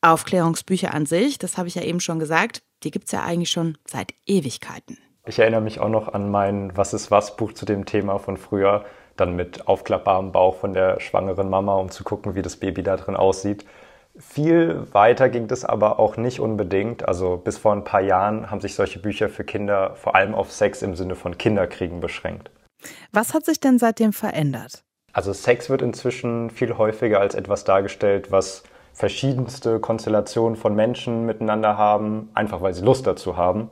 Aufklärungsbücher 0.00 0.94
an 0.94 1.04
sich, 1.04 1.36
das 1.36 1.58
habe 1.58 1.68
ich 1.68 1.74
ja 1.74 1.82
eben 1.82 2.00
schon 2.00 2.18
gesagt, 2.18 2.62
die 2.82 2.90
gibt 2.90 3.08
es 3.08 3.12
ja 3.12 3.24
eigentlich 3.24 3.50
schon 3.50 3.76
seit 3.86 4.14
Ewigkeiten. 4.24 4.96
Ich 5.26 5.38
erinnere 5.38 5.60
mich 5.60 5.80
auch 5.80 5.90
noch 5.90 6.08
an 6.08 6.30
mein 6.30 6.74
Was 6.78 6.94
ist 6.94 7.10
was 7.10 7.36
Buch 7.36 7.52
zu 7.52 7.66
dem 7.66 7.84
Thema 7.84 8.18
von 8.18 8.38
früher 8.38 8.86
dann 9.20 9.36
mit 9.36 9.68
aufklappbarem 9.68 10.32
Bauch 10.32 10.56
von 10.56 10.72
der 10.72 11.00
schwangeren 11.00 11.50
Mama, 11.50 11.74
um 11.76 11.90
zu 11.90 12.04
gucken, 12.04 12.34
wie 12.34 12.42
das 12.42 12.56
Baby 12.56 12.82
da 12.82 12.96
drin 12.96 13.16
aussieht. 13.16 13.64
Viel 14.18 14.82
weiter 14.92 15.28
ging 15.28 15.46
das 15.46 15.64
aber 15.64 16.00
auch 16.00 16.16
nicht 16.16 16.40
unbedingt. 16.40 17.06
Also 17.06 17.36
bis 17.36 17.56
vor 17.56 17.72
ein 17.72 17.84
paar 17.84 18.00
Jahren 18.00 18.50
haben 18.50 18.60
sich 18.60 18.74
solche 18.74 18.98
Bücher 18.98 19.28
für 19.28 19.44
Kinder 19.44 19.94
vor 19.94 20.16
allem 20.16 20.34
auf 20.34 20.50
Sex 20.50 20.82
im 20.82 20.96
Sinne 20.96 21.14
von 21.14 21.38
Kinderkriegen 21.38 22.00
beschränkt. 22.00 22.50
Was 23.12 23.34
hat 23.34 23.44
sich 23.44 23.60
denn 23.60 23.78
seitdem 23.78 24.12
verändert? 24.12 24.82
Also 25.12 25.32
Sex 25.32 25.70
wird 25.70 25.82
inzwischen 25.82 26.50
viel 26.50 26.76
häufiger 26.76 27.20
als 27.20 27.34
etwas 27.34 27.64
dargestellt, 27.64 28.30
was 28.30 28.64
verschiedenste 28.92 29.78
Konstellationen 29.78 30.56
von 30.56 30.74
Menschen 30.74 31.24
miteinander 31.24 31.78
haben, 31.78 32.30
einfach 32.34 32.60
weil 32.60 32.74
sie 32.74 32.84
Lust 32.84 33.06
dazu 33.06 33.36
haben. 33.36 33.70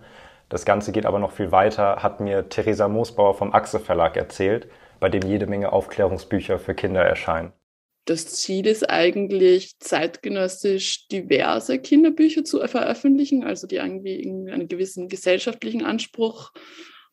Das 0.48 0.64
Ganze 0.64 0.92
geht 0.92 1.06
aber 1.06 1.18
noch 1.18 1.32
viel 1.32 1.50
weiter, 1.50 2.02
hat 2.02 2.20
mir 2.20 2.48
Theresa 2.48 2.86
Moosbauer 2.86 3.34
vom 3.34 3.52
Achse 3.52 3.80
Verlag 3.80 4.16
erzählt 4.16 4.68
bei 5.06 5.10
dem 5.20 5.30
jede 5.30 5.46
Menge 5.46 5.72
Aufklärungsbücher 5.72 6.58
für 6.58 6.74
Kinder 6.74 7.00
erscheinen. 7.00 7.52
Das 8.06 8.26
Ziel 8.26 8.66
ist 8.66 8.90
eigentlich, 8.90 9.78
zeitgenössisch 9.78 11.06
diverse 11.06 11.78
Kinderbücher 11.78 12.42
zu 12.42 12.58
veröffentlichen, 12.66 13.44
also 13.44 13.68
die 13.68 13.76
irgendwie 13.76 14.20
einen 14.50 14.66
gewissen 14.66 15.08
gesellschaftlichen 15.08 15.84
Anspruch 15.84 16.50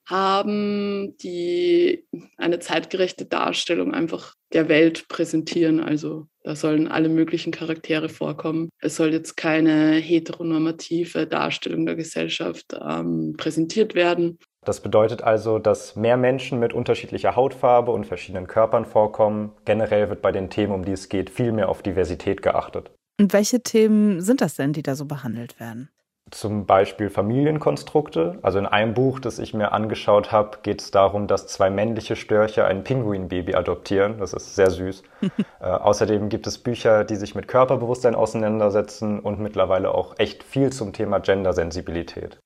haben, 0.08 1.16
die 1.18 2.08
eine 2.38 2.58
zeitgerechte 2.58 3.26
Darstellung 3.26 3.94
einfach 3.94 4.34
der 4.54 4.70
Welt 4.70 5.08
präsentieren. 5.08 5.80
Also 5.80 6.26
da 6.42 6.56
sollen 6.56 6.88
alle 6.88 7.10
möglichen 7.10 7.52
Charaktere 7.52 8.10
vorkommen. 8.10 8.70
Es 8.80 8.96
soll 8.96 9.14
jetzt 9.14 9.38
keine 9.38 9.98
heteronormative 9.98 11.28
Darstellung 11.28 11.86
der 11.86 11.96
Gesellschaft 11.96 12.76
ähm, 12.82 13.36
präsentiert 13.38 13.94
werden, 13.94 14.40
das 14.66 14.82
bedeutet 14.82 15.24
also, 15.24 15.60
dass 15.60 15.96
mehr 15.96 16.18
Menschen 16.18 16.60
mit 16.60 16.74
unterschiedlicher 16.74 17.36
Hautfarbe 17.36 17.92
und 17.92 18.06
verschiedenen 18.06 18.48
Körpern 18.48 18.86
vorkommen. 18.86 19.52
Generell 19.66 20.10
wird 20.10 20.22
bei 20.22 20.32
den 20.32 20.50
Themen, 20.50 20.74
um 20.74 20.86
die 20.86 20.94
es 20.94 21.10
geht, 21.10 21.30
viel 21.30 21.52
mehr 21.52 21.70
auf 21.70 21.82
Diversität 21.82 22.42
geachtet. 22.42 22.92
Und 23.20 23.34
welche 23.34 23.62
Themen 23.62 24.22
sind 24.22 24.42
das 24.42 24.56
denn, 24.56 24.74
die 24.74 24.84
da 24.84 24.96
so 24.96 25.06
behandelt 25.06 25.60
werden? 25.60 25.90
Zum 26.32 26.66
Beispiel 26.66 27.10
Familienkonstrukte. 27.10 28.40
Also 28.42 28.58
in 28.58 28.66
einem 28.66 28.94
Buch, 28.96 29.20
das 29.20 29.38
ich 29.38 29.54
mir 29.54 29.72
angeschaut 29.72 30.32
habe, 30.32 30.60
geht 30.64 30.82
es 30.82 30.90
darum, 30.90 31.28
dass 31.28 31.48
zwei 31.48 31.70
männliche 31.70 32.16
Störche 32.16 32.66
ein 32.66 32.84
Pinguinbaby 32.84 33.54
adoptieren. 33.54 34.18
Das 34.18 34.34
ist 34.34 34.56
sehr 34.56 34.72
süß. 34.72 35.04
äh, 35.60 35.64
außerdem 35.64 36.30
gibt 36.30 36.48
es 36.48 36.58
Bücher, 36.58 37.04
die 37.04 37.18
sich 37.18 37.36
mit 37.36 37.48
Körperbewusstsein 37.48 38.16
auseinandersetzen 38.16 39.20
und 39.20 39.40
mittlerweile 39.40 39.94
auch 39.94 40.18
echt 40.18 40.44
viel 40.44 40.72
zum 40.72 40.94
Thema 40.94 41.20
Gendersensibilität. 41.20 42.40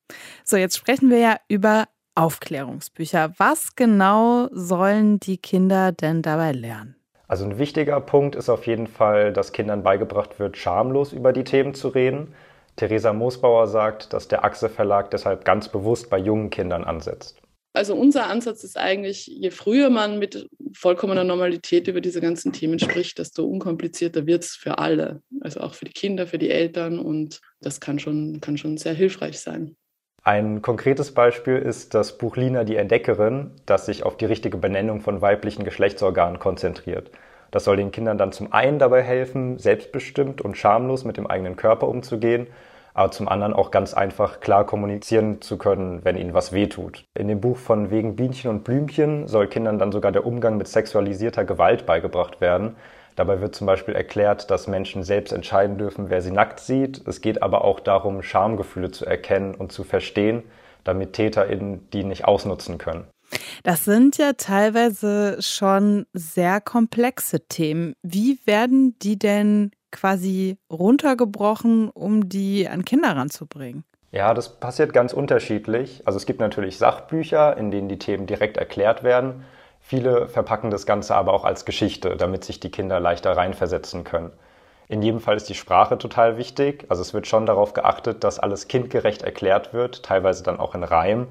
So, 0.43 0.57
jetzt 0.57 0.77
sprechen 0.77 1.09
wir 1.09 1.19
ja 1.19 1.37
über 1.47 1.85
Aufklärungsbücher. 2.17 3.33
Was 3.37 3.75
genau 3.75 4.47
sollen 4.51 5.19
die 5.19 5.37
Kinder 5.37 5.91
denn 5.91 6.21
dabei 6.21 6.51
lernen? 6.51 6.95
Also 7.27 7.45
ein 7.45 7.59
wichtiger 7.59 7.99
Punkt 7.99 8.35
ist 8.35 8.49
auf 8.49 8.67
jeden 8.67 8.87
Fall, 8.87 9.33
dass 9.33 9.51
Kindern 9.51 9.83
beigebracht 9.83 10.39
wird, 10.39 10.57
schamlos 10.57 11.13
über 11.13 11.33
die 11.33 11.43
Themen 11.43 11.73
zu 11.73 11.89
reden. 11.89 12.33
Theresa 12.77 13.11
Moosbauer 13.11 13.67
sagt, 13.67 14.13
dass 14.13 14.27
der 14.27 14.45
Achse 14.45 14.69
Verlag 14.69 15.11
deshalb 15.11 15.45
ganz 15.45 15.69
bewusst 15.69 16.09
bei 16.09 16.17
jungen 16.17 16.49
Kindern 16.49 16.83
ansetzt. 16.83 17.41
Also 17.73 17.95
unser 17.95 18.27
Ansatz 18.27 18.63
ist 18.63 18.77
eigentlich, 18.77 19.27
je 19.27 19.51
früher 19.51 19.89
man 19.91 20.17
mit 20.17 20.47
vollkommener 20.73 21.23
Normalität 21.23 21.87
über 21.87 22.01
diese 22.01 22.21
ganzen 22.21 22.51
Themen 22.51 22.79
spricht, 22.79 23.19
desto 23.19 23.45
unkomplizierter 23.45 24.25
wird 24.25 24.43
es 24.43 24.55
für 24.55 24.79
alle. 24.79 25.21
Also 25.41 25.59
auch 25.59 25.75
für 25.75 25.85
die 25.85 25.91
Kinder, 25.91 26.25
für 26.25 26.39
die 26.39 26.49
Eltern 26.49 26.97
und 26.97 27.39
das 27.61 27.79
kann 27.79 27.99
schon, 27.99 28.41
kann 28.41 28.57
schon 28.57 28.77
sehr 28.77 28.93
hilfreich 28.93 29.39
sein. 29.39 29.75
Ein 30.27 30.61
konkretes 30.61 31.13
Beispiel 31.13 31.55
ist 31.55 31.93
das 31.93 32.17
Buch 32.17 32.35
Lina 32.35 32.65
die 32.65 32.75
Entdeckerin, 32.75 33.51
das 33.65 33.85
sich 33.85 34.03
auf 34.03 34.17
die 34.17 34.25
richtige 34.25 34.57
Benennung 34.57 34.99
von 34.99 35.21
weiblichen 35.21 35.63
Geschlechtsorganen 35.63 36.37
konzentriert. 36.37 37.11
Das 37.49 37.63
soll 37.63 37.77
den 37.77 37.93
Kindern 37.93 38.17
dann 38.17 38.33
zum 38.33 38.51
einen 38.51 38.77
dabei 38.77 39.03
helfen, 39.03 39.57
selbstbestimmt 39.57 40.41
und 40.41 40.57
schamlos 40.57 41.05
mit 41.05 41.15
dem 41.15 41.27
eigenen 41.27 41.55
Körper 41.55 41.87
umzugehen, 41.87 42.47
aber 42.93 43.09
zum 43.11 43.29
anderen 43.29 43.53
auch 43.53 43.71
ganz 43.71 43.93
einfach 43.93 44.41
klar 44.41 44.65
kommunizieren 44.65 45.41
zu 45.41 45.57
können, 45.57 46.03
wenn 46.03 46.17
ihnen 46.17 46.33
was 46.33 46.51
wehtut. 46.51 47.05
In 47.17 47.29
dem 47.29 47.39
Buch 47.39 47.55
von 47.55 47.89
Wegen 47.89 48.17
Bienchen 48.17 48.49
und 48.49 48.65
Blümchen 48.65 49.29
soll 49.29 49.47
Kindern 49.47 49.79
dann 49.79 49.93
sogar 49.93 50.11
der 50.11 50.25
Umgang 50.25 50.57
mit 50.57 50.67
sexualisierter 50.67 51.45
Gewalt 51.45 51.85
beigebracht 51.85 52.41
werden. 52.41 52.75
Dabei 53.17 53.41
wird 53.41 53.55
zum 53.55 53.65
Beispiel 53.65 53.95
erklärt, 53.95 54.51
dass 54.51 54.67
Menschen 54.67 55.01
selbst 55.01 55.33
entscheiden 55.33 55.79
dürfen, 55.79 56.11
wer 56.11 56.21
sie 56.21 56.29
nackt 56.29 56.59
sieht. 56.59 57.01
Es 57.07 57.19
geht 57.19 57.41
aber 57.41 57.65
auch 57.65 57.79
darum, 57.79 58.21
Schamgefühle 58.21 58.91
zu 58.91 59.07
erkennen 59.07 59.55
und 59.55 59.71
zu 59.71 59.83
verstehen, 59.83 60.43
damit 60.83 61.13
TäterInnen 61.13 61.89
die 61.89 62.03
nicht 62.03 62.25
ausnutzen 62.25 62.77
können. 62.77 63.07
Das 63.63 63.85
sind 63.85 64.19
ja 64.19 64.33
teilweise 64.33 65.37
schon 65.41 66.05
sehr 66.13 66.61
komplexe 66.61 67.47
Themen. 67.47 67.93
Wie 68.03 68.39
werden 68.45 68.97
die 68.99 69.17
denn 69.17 69.71
quasi 69.91 70.59
runtergebrochen, 70.71 71.89
um 71.89 72.29
die 72.29 72.69
an 72.69 72.85
Kinder 72.85 73.15
ranzubringen? 73.15 73.83
Ja, 74.11 74.35
das 74.35 74.59
passiert 74.59 74.93
ganz 74.93 75.11
unterschiedlich. 75.11 76.03
Also 76.05 76.17
es 76.17 76.27
gibt 76.27 76.39
natürlich 76.39 76.77
Sachbücher, 76.77 77.57
in 77.57 77.71
denen 77.71 77.89
die 77.89 77.97
Themen 77.97 78.27
direkt 78.27 78.57
erklärt 78.57 79.03
werden. 79.03 79.43
Viele 79.87 80.27
verpacken 80.27 80.69
das 80.69 80.85
Ganze 80.85 81.15
aber 81.15 81.31
auch 81.31 81.45
als 81.45 81.63
Geschichte, 81.63 82.17
damit 82.17 82.43
sich 82.43 82.59
die 82.59 82.69
Kinder 82.69 82.99
leichter 82.99 83.37
reinversetzen 83.37 84.03
können. 84.03 84.33
In 84.89 85.01
jedem 85.01 85.21
Fall 85.21 85.37
ist 85.37 85.47
die 85.47 85.55
Sprache 85.55 85.97
total 85.97 86.35
wichtig. 86.35 86.83
Also 86.89 87.01
es 87.01 87.13
wird 87.13 87.25
schon 87.25 87.45
darauf 87.45 87.71
geachtet, 87.71 88.25
dass 88.25 88.37
alles 88.37 88.67
kindgerecht 88.67 89.21
erklärt 89.21 89.73
wird, 89.73 90.03
teilweise 90.03 90.43
dann 90.43 90.59
auch 90.59 90.75
in 90.75 90.83
Reim. 90.83 91.27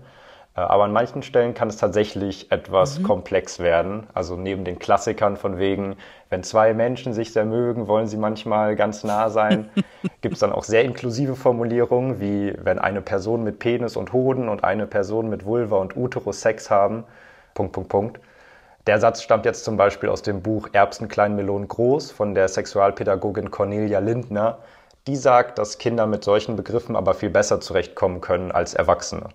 Äh, 0.57 0.61
aber 0.61 0.85
an 0.85 0.93
manchen 0.95 1.23
Stellen 1.23 1.53
kann 1.53 1.69
es 1.69 1.77
tatsächlich 1.77 2.51
etwas 2.51 2.99
mhm. 2.99 3.03
komplex 3.03 3.59
werden. 3.59 4.07
Also 4.15 4.37
neben 4.37 4.65
den 4.65 4.79
Klassikern 4.79 5.37
von 5.37 5.59
wegen, 5.59 5.97
wenn 6.31 6.43
zwei 6.43 6.73
Menschen 6.73 7.13
sich 7.13 7.35
sehr 7.35 7.45
mögen, 7.45 7.89
wollen 7.89 8.07
sie 8.07 8.17
manchmal 8.17 8.75
ganz 8.75 9.05
nah 9.05 9.29
sein, 9.29 9.69
gibt 10.23 10.33
es 10.33 10.41
dann 10.41 10.53
auch 10.53 10.65
sehr 10.65 10.83
inklusive 10.83 11.37
Formulierungen, 11.37 12.21
wie 12.23 12.55
wenn 12.63 12.79
eine 12.79 13.03
Person 13.03 13.45
mit 13.45 13.59
Penis 13.59 13.97
und 13.97 14.15
Hoden 14.15 14.49
und 14.49 14.65
eine 14.65 14.87
Person 14.87 15.29
mit 15.29 15.45
Vulva 15.45 15.77
und 15.77 15.95
Uterus 15.95 16.41
Sex 16.41 16.71
haben. 16.71 17.05
Punkt, 17.53 17.75
Punkt, 17.75 17.91
Punkt. 17.91 18.21
Der 18.87 19.01
Satz 19.01 19.23
stammt 19.23 19.45
jetzt 19.45 19.65
zum 19.65 19.77
Beispiel 19.77 20.09
aus 20.09 20.23
dem 20.23 20.43
Buch 20.43 20.69
Erbsen, 20.73 21.09
Klein, 21.09 21.35
Melonen, 21.35 21.67
Groß 21.67 22.13
von 22.13 22.37
der 22.37 22.47
Sexualpädagogin 22.47 23.51
Cornelia 23.51 23.99
Lindner. 23.99 24.63
Die 25.09 25.17
sagt, 25.17 25.59
dass 25.59 25.79
Kinder 25.79 26.07
mit 26.07 26.23
solchen 26.23 26.55
Begriffen 26.55 26.95
aber 26.95 27.15
viel 27.15 27.31
besser 27.31 27.61
zurechtkommen 27.61 28.21
können 28.21 28.53
als 28.53 28.75
Erwachsene. 28.75 29.31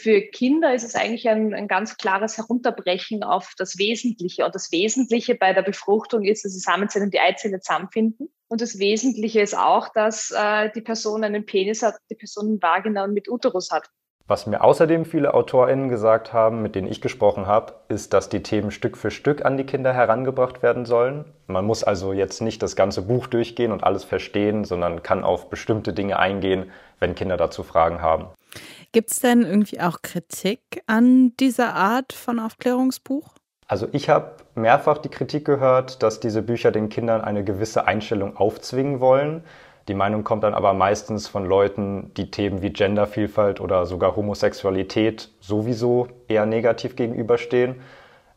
Für 0.00 0.20
Kinder 0.20 0.74
ist 0.74 0.82
es 0.82 0.96
eigentlich 0.96 1.28
ein, 1.28 1.54
ein, 1.54 1.68
ganz 1.68 1.96
klares 1.96 2.38
Herunterbrechen 2.38 3.22
auf 3.22 3.52
das 3.56 3.78
Wesentliche. 3.78 4.44
Und 4.44 4.54
das 4.54 4.72
Wesentliche 4.72 5.36
bei 5.36 5.52
der 5.52 5.62
Befruchtung 5.62 6.24
ist, 6.24 6.44
dass 6.44 6.52
die 6.52 6.60
Samenzellen 6.60 7.06
und 7.06 7.14
die 7.14 7.20
Eizelle 7.20 7.60
zusammenfinden. 7.60 8.28
Und 8.48 8.60
das 8.60 8.80
Wesentliche 8.80 9.40
ist 9.40 9.56
auch, 9.56 9.88
dass 9.92 10.32
äh, 10.32 10.70
die 10.74 10.80
Person 10.80 11.22
einen 11.22 11.46
Penis 11.46 11.82
hat, 11.82 11.96
die 12.10 12.14
Person 12.16 12.46
einen 12.46 12.62
Vagina 12.62 13.04
und 13.04 13.14
mit 13.14 13.28
Uterus 13.28 13.70
hat. 13.70 13.90
Was 14.30 14.46
mir 14.46 14.62
außerdem 14.62 15.06
viele 15.06 15.32
AutorInnen 15.32 15.88
gesagt 15.88 16.34
haben, 16.34 16.60
mit 16.60 16.74
denen 16.74 16.86
ich 16.86 17.00
gesprochen 17.00 17.46
habe, 17.46 17.72
ist, 17.88 18.12
dass 18.12 18.28
die 18.28 18.42
Themen 18.42 18.70
Stück 18.70 18.98
für 18.98 19.10
Stück 19.10 19.42
an 19.42 19.56
die 19.56 19.64
Kinder 19.64 19.94
herangebracht 19.94 20.62
werden 20.62 20.84
sollen. 20.84 21.24
Man 21.46 21.64
muss 21.64 21.82
also 21.82 22.12
jetzt 22.12 22.42
nicht 22.42 22.62
das 22.62 22.76
ganze 22.76 23.00
Buch 23.00 23.26
durchgehen 23.26 23.72
und 23.72 23.84
alles 23.84 24.04
verstehen, 24.04 24.64
sondern 24.64 25.02
kann 25.02 25.24
auf 25.24 25.48
bestimmte 25.48 25.94
Dinge 25.94 26.18
eingehen, 26.18 26.70
wenn 27.00 27.14
Kinder 27.14 27.38
dazu 27.38 27.62
Fragen 27.62 28.02
haben. 28.02 28.26
Gibt 28.92 29.12
es 29.12 29.20
denn 29.20 29.46
irgendwie 29.46 29.80
auch 29.80 30.02
Kritik 30.02 30.82
an 30.86 31.32
dieser 31.40 31.74
Art 31.74 32.12
von 32.12 32.38
Aufklärungsbuch? 32.38 33.30
Also 33.66 33.88
ich 33.92 34.10
habe 34.10 34.32
mehrfach 34.54 34.98
die 34.98 35.08
Kritik 35.08 35.46
gehört, 35.46 36.02
dass 36.02 36.20
diese 36.20 36.42
Bücher 36.42 36.70
den 36.70 36.90
Kindern 36.90 37.22
eine 37.22 37.44
gewisse 37.44 37.86
Einstellung 37.86 38.36
aufzwingen 38.36 39.00
wollen. 39.00 39.42
Die 39.88 39.94
Meinung 39.94 40.22
kommt 40.22 40.44
dann 40.44 40.52
aber 40.52 40.74
meistens 40.74 41.28
von 41.28 41.46
Leuten, 41.46 42.12
die 42.18 42.30
Themen 42.30 42.60
wie 42.60 42.70
Gendervielfalt 42.70 43.58
oder 43.58 43.86
sogar 43.86 44.16
Homosexualität 44.16 45.30
sowieso 45.40 46.08
eher 46.28 46.44
negativ 46.44 46.94
gegenüberstehen. 46.94 47.76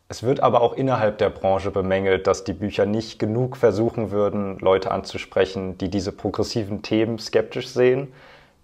Es 0.08 0.22
wird 0.22 0.40
aber 0.40 0.62
auch 0.62 0.72
innerhalb 0.72 1.18
der 1.18 1.28
Branche 1.28 1.70
bemängelt, 1.70 2.26
dass 2.26 2.44
die 2.44 2.54
Bücher 2.54 2.86
nicht 2.86 3.18
genug 3.18 3.58
versuchen 3.58 4.10
würden, 4.10 4.58
Leute 4.60 4.90
anzusprechen, 4.90 5.76
die 5.76 5.90
diese 5.90 6.12
progressiven 6.12 6.80
Themen 6.80 7.18
skeptisch 7.18 7.68
sehen. 7.68 8.12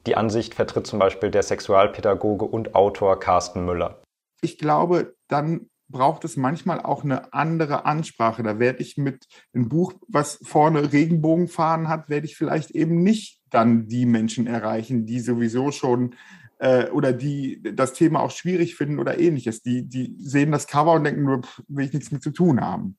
Die 0.07 0.17
Ansicht 0.17 0.55
vertritt 0.55 0.87
zum 0.87 0.99
Beispiel 0.99 1.31
der 1.31 1.43
Sexualpädagoge 1.43 2.47
und 2.47 2.75
Autor 2.75 3.21
Carsten 3.21 3.67
Müller. 3.67 3.99
Ich 4.41 4.57
glaube, 4.57 5.15
dann 5.29 5.69
braucht 5.89 6.25
es 6.25 6.37
manchmal 6.37 6.81
auch 6.81 7.05
eine 7.05 7.33
andere 7.33 7.87
Ansprache. 7.87 8.43
Da 8.43 8.59
werde 8.59 8.83
ich 8.83 8.97
mit 8.97 9.27
einem 9.55 9.69
Buch, 9.69 9.95
was 10.07 10.39
vorne 10.43 10.93
Regenbogenfahnen 10.93 11.89
hat, 11.89 12.09
werde 12.09 12.27
ich 12.27 12.37
vielleicht 12.37 12.71
eben 12.73 13.03
nicht 13.03 13.41
dann 13.51 13.87
die 13.87 14.07
Menschen 14.07 14.47
erreichen, 14.47 15.07
die 15.07 15.21
sowieso 15.21 15.71
schon 15.71 16.15
äh, 16.59 16.91
oder 16.91 17.13
die 17.13 17.63
das 17.75 17.95
Thema 17.95 18.21
auch 18.21 18.31
schwierig 18.31 18.75
finden 18.75 18.99
oder 18.99 19.19
ähnliches. 19.19 19.63
Die, 19.63 19.89
die 19.89 20.15
sehen 20.19 20.53
das 20.53 20.67
Cover 20.67 20.93
und 20.93 21.05
denken 21.05 21.25
nur, 21.25 21.43
will 21.69 21.87
ich 21.87 21.93
nichts 21.93 22.11
mit 22.11 22.23
zu 22.23 22.31
tun 22.31 22.61
haben. 22.61 22.97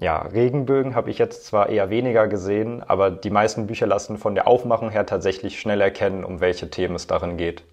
Ja, 0.00 0.22
Regenbögen 0.22 0.94
habe 0.94 1.10
ich 1.10 1.18
jetzt 1.18 1.44
zwar 1.44 1.70
eher 1.70 1.90
weniger 1.90 2.28
gesehen, 2.28 2.84
aber 2.84 3.10
die 3.10 3.30
meisten 3.30 3.66
Bücher 3.66 3.86
lassen 3.86 4.16
von 4.16 4.36
der 4.36 4.46
Aufmachung 4.46 4.90
her 4.90 5.06
tatsächlich 5.06 5.58
schnell 5.58 5.80
erkennen, 5.80 6.22
um 6.22 6.40
welche 6.40 6.70
Themen 6.70 6.94
es 6.94 7.08
darin 7.08 7.36
geht. 7.36 7.64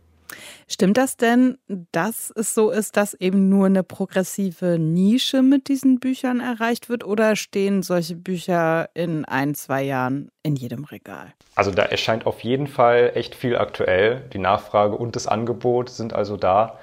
Stimmt 0.68 0.98
das 0.98 1.18
denn, 1.18 1.58
dass 1.92 2.32
es 2.36 2.54
so 2.54 2.72
ist, 2.72 2.98
dass 2.98 3.14
eben 3.14 3.50
nur 3.50 3.68
eine 3.68 3.84
progressive 3.84 4.80
Nische 4.80 5.42
mit 5.42 5.68
diesen 5.68 6.00
Büchern 6.00 6.40
erreicht 6.40 6.90
wird 6.90 7.04
oder 7.04 7.36
stehen 7.36 7.84
solche 7.84 8.16
Bücher 8.16 8.90
in 8.94 9.26
ein, 9.26 9.56
zwei 9.56 9.84
Jahren 9.84 10.30
in 10.44 10.56
jedem 10.56 10.86
Regal? 10.86 11.34
Also 11.56 11.72
da 11.72 11.84
erscheint 11.84 12.26
auf 12.26 12.42
jeden 12.42 12.68
Fall 12.68 13.12
echt 13.16 13.36
viel 13.36 13.58
aktuell. 13.58 14.24
Die 14.34 14.40
Nachfrage 14.40 14.96
und 14.96 15.16
das 15.16 15.28
Angebot 15.28 15.90
sind 15.90 16.14
also 16.14 16.38
da. 16.38 16.80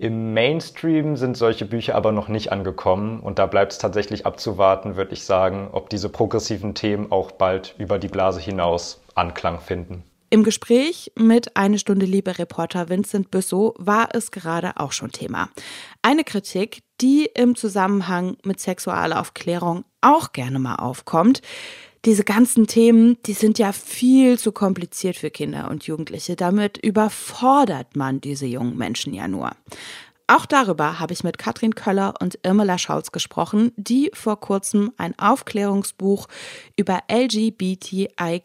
Im 0.00 0.32
Mainstream 0.32 1.16
sind 1.16 1.36
solche 1.36 1.64
Bücher 1.64 1.96
aber 1.96 2.12
noch 2.12 2.28
nicht 2.28 2.52
angekommen 2.52 3.18
und 3.18 3.40
da 3.40 3.46
bleibt 3.46 3.72
es 3.72 3.78
tatsächlich 3.78 4.26
abzuwarten, 4.26 4.94
würde 4.94 5.12
ich 5.12 5.24
sagen, 5.24 5.70
ob 5.72 5.90
diese 5.90 6.08
progressiven 6.08 6.74
Themen 6.74 7.10
auch 7.10 7.32
bald 7.32 7.74
über 7.78 7.98
die 7.98 8.06
Blase 8.06 8.40
hinaus 8.40 9.02
Anklang 9.16 9.58
finden. 9.58 10.04
Im 10.30 10.44
Gespräch 10.44 11.10
mit 11.16 11.56
Eine 11.56 11.78
Stunde 11.78 12.04
Liebe 12.04 12.38
Reporter 12.38 12.90
Vincent 12.90 13.30
Büssow 13.30 13.74
war 13.78 14.10
es 14.12 14.30
gerade 14.30 14.76
auch 14.76 14.92
schon 14.92 15.10
Thema. 15.10 15.48
Eine 16.02 16.22
Kritik, 16.22 16.82
die 17.00 17.30
im 17.34 17.56
Zusammenhang 17.56 18.36
mit 18.44 18.60
Sexualaufklärung 18.60 19.86
auch 20.02 20.32
gerne 20.32 20.58
mal 20.58 20.74
aufkommt, 20.76 21.40
diese 22.04 22.24
ganzen 22.24 22.66
Themen, 22.66 23.16
die 23.24 23.32
sind 23.32 23.58
ja 23.58 23.72
viel 23.72 24.38
zu 24.38 24.52
kompliziert 24.52 25.16
für 25.16 25.30
Kinder 25.30 25.70
und 25.70 25.84
Jugendliche. 25.84 26.36
Damit 26.36 26.76
überfordert 26.76 27.96
man 27.96 28.20
diese 28.20 28.46
jungen 28.46 28.76
Menschen 28.76 29.14
ja 29.14 29.28
nur. 29.28 29.52
Auch 30.26 30.44
darüber 30.44 31.00
habe 31.00 31.14
ich 31.14 31.24
mit 31.24 31.38
Katrin 31.38 31.74
Köller 31.74 32.12
und 32.20 32.38
Irmela 32.42 32.76
Schautz 32.76 33.12
gesprochen, 33.12 33.72
die 33.76 34.10
vor 34.12 34.38
kurzem 34.38 34.92
ein 34.98 35.18
Aufklärungsbuch 35.18 36.28
über 36.76 37.00
LGBTIQA 37.10 38.42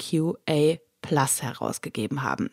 Plus 1.04 1.44
herausgegeben 1.44 2.24
haben. 2.24 2.50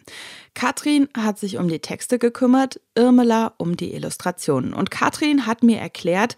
Katrin 0.54 1.08
hat 1.16 1.38
sich 1.38 1.56
um 1.56 1.68
die 1.68 1.78
Texte 1.78 2.18
gekümmert, 2.18 2.80
Irmela 2.94 3.54
um 3.56 3.76
die 3.76 3.94
Illustrationen. 3.94 4.74
Und 4.74 4.90
Katrin 4.90 5.46
hat 5.46 5.62
mir 5.62 5.78
erklärt, 5.78 6.36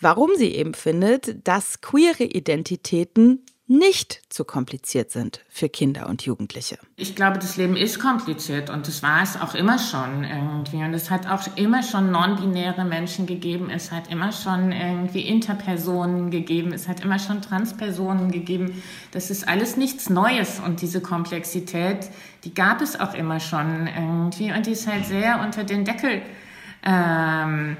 warum 0.00 0.30
sie 0.36 0.54
eben 0.54 0.74
findet, 0.74 1.48
dass 1.48 1.80
queere 1.80 2.22
Identitäten 2.24 3.44
nicht 3.66 4.20
zu 4.28 4.44
kompliziert 4.44 5.10
sind 5.10 5.40
für 5.48 5.70
Kinder 5.70 6.06
und 6.08 6.22
Jugendliche. 6.22 6.78
Ich 6.96 7.16
glaube, 7.16 7.38
das 7.38 7.56
Leben 7.56 7.76
ist 7.76 7.98
kompliziert 7.98 8.68
und 8.68 8.86
das 8.86 9.02
war 9.02 9.22
es 9.22 9.40
auch 9.40 9.54
immer 9.54 9.78
schon 9.78 10.22
irgendwie. 10.22 10.84
Und 10.84 10.92
es 10.92 11.10
hat 11.10 11.26
auch 11.30 11.56
immer 11.56 11.82
schon 11.82 12.10
non-binäre 12.10 12.84
Menschen 12.84 13.26
gegeben, 13.26 13.70
es 13.70 13.90
hat 13.90 14.10
immer 14.10 14.32
schon 14.32 14.70
irgendwie 14.70 15.22
Interpersonen 15.22 16.30
gegeben, 16.30 16.74
es 16.74 16.88
hat 16.88 17.00
immer 17.00 17.18
schon 17.18 17.40
Transpersonen 17.40 18.30
gegeben. 18.30 18.82
Das 19.12 19.30
ist 19.30 19.48
alles 19.48 19.78
nichts 19.78 20.10
Neues 20.10 20.60
und 20.60 20.82
diese 20.82 21.00
Komplexität, 21.00 22.10
die 22.44 22.52
gab 22.52 22.82
es 22.82 23.00
auch 23.00 23.14
immer 23.14 23.40
schon 23.40 23.86
irgendwie 23.86 24.52
und 24.52 24.66
die 24.66 24.72
ist 24.72 24.86
halt 24.86 25.06
sehr 25.06 25.40
unter 25.40 25.64
den 25.64 25.86
Deckel 25.86 26.20
ähm, 26.84 27.78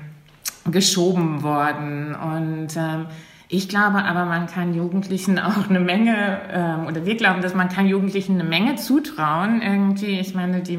geschoben 0.70 1.42
worden 1.42 2.14
und 2.14 2.68
ähm, 2.76 3.06
ich 3.56 3.68
glaube 3.68 4.04
aber, 4.04 4.24
man 4.24 4.46
kann 4.46 4.74
Jugendlichen 4.74 5.38
auch 5.38 5.68
eine 5.68 5.80
Menge, 5.80 6.40
ähm, 6.52 6.86
oder 6.86 7.06
wir 7.06 7.16
glauben, 7.16 7.40
dass 7.40 7.54
man 7.54 7.68
kann 7.68 7.86
Jugendlichen 7.86 8.34
eine 8.34 8.48
Menge 8.48 8.76
zutrauen. 8.76 9.62
Irgendwie, 9.62 10.18
ich 10.18 10.34
meine, 10.34 10.60
die, 10.60 10.78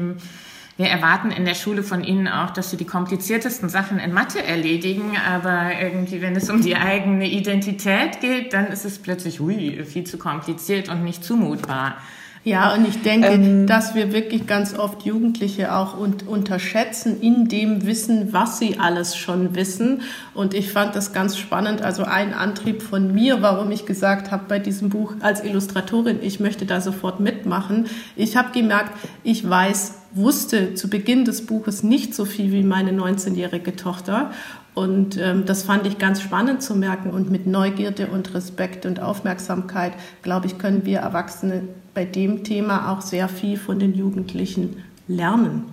wir 0.76 0.86
erwarten 0.86 1.30
in 1.30 1.46
der 1.46 1.54
Schule 1.54 1.82
von 1.82 2.04
ihnen 2.04 2.28
auch, 2.28 2.50
dass 2.50 2.70
sie 2.70 2.76
die 2.76 2.84
kompliziertesten 2.84 3.70
Sachen 3.70 3.98
in 3.98 4.12
Mathe 4.12 4.44
erledigen, 4.44 5.12
aber 5.26 5.70
irgendwie, 5.80 6.20
wenn 6.20 6.36
es 6.36 6.50
um 6.50 6.60
die 6.60 6.76
eigene 6.76 7.30
Identität 7.30 8.20
geht, 8.20 8.52
dann 8.52 8.66
ist 8.66 8.84
es 8.84 8.98
plötzlich, 8.98 9.40
hui, 9.40 9.82
viel 9.84 10.04
zu 10.04 10.18
kompliziert 10.18 10.90
und 10.90 11.02
nicht 11.02 11.24
zumutbar. 11.24 11.96
Ja, 12.46 12.74
und 12.74 12.86
ich 12.86 13.02
denke, 13.02 13.26
ähm, 13.26 13.66
dass 13.66 13.96
wir 13.96 14.12
wirklich 14.12 14.46
ganz 14.46 14.78
oft 14.78 15.04
Jugendliche 15.04 15.74
auch 15.74 15.98
un 15.98 16.14
unterschätzen 16.28 17.20
in 17.20 17.48
dem 17.48 17.84
Wissen, 17.86 18.32
was 18.32 18.60
sie 18.60 18.78
alles 18.78 19.16
schon 19.16 19.56
wissen. 19.56 20.02
Und 20.32 20.54
ich 20.54 20.70
fand 20.70 20.94
das 20.94 21.12
ganz 21.12 21.36
spannend. 21.36 21.82
Also 21.82 22.04
ein 22.04 22.32
Antrieb 22.32 22.82
von 22.82 23.12
mir, 23.12 23.42
warum 23.42 23.72
ich 23.72 23.84
gesagt 23.84 24.30
habe 24.30 24.44
bei 24.46 24.60
diesem 24.60 24.90
Buch 24.90 25.14
als 25.18 25.42
Illustratorin, 25.42 26.20
ich 26.22 26.38
möchte 26.38 26.66
da 26.66 26.80
sofort 26.80 27.18
mitmachen. 27.18 27.86
Ich 28.14 28.36
habe 28.36 28.52
gemerkt, 28.52 28.92
ich 29.24 29.50
weiß, 29.50 29.94
wusste 30.12 30.74
zu 30.74 30.88
Beginn 30.88 31.24
des 31.24 31.46
Buches 31.46 31.82
nicht 31.82 32.14
so 32.14 32.24
viel 32.24 32.52
wie 32.52 32.62
meine 32.62 32.92
19-jährige 32.92 33.74
Tochter. 33.74 34.30
Und 34.76 35.16
ähm, 35.16 35.46
das 35.46 35.62
fand 35.62 35.86
ich 35.86 35.96
ganz 35.96 36.20
spannend 36.20 36.62
zu 36.62 36.76
merken. 36.76 37.08
Und 37.08 37.30
mit 37.30 37.46
Neugierde 37.46 38.08
und 38.08 38.34
Respekt 38.34 38.84
und 38.84 39.00
Aufmerksamkeit, 39.00 39.94
glaube 40.20 40.46
ich, 40.46 40.58
können 40.58 40.84
wir 40.84 40.98
Erwachsene 40.98 41.66
bei 41.94 42.04
dem 42.04 42.44
Thema 42.44 42.92
auch 42.92 43.00
sehr 43.00 43.30
viel 43.30 43.56
von 43.56 43.78
den 43.78 43.94
Jugendlichen 43.94 44.84
lernen. 45.08 45.64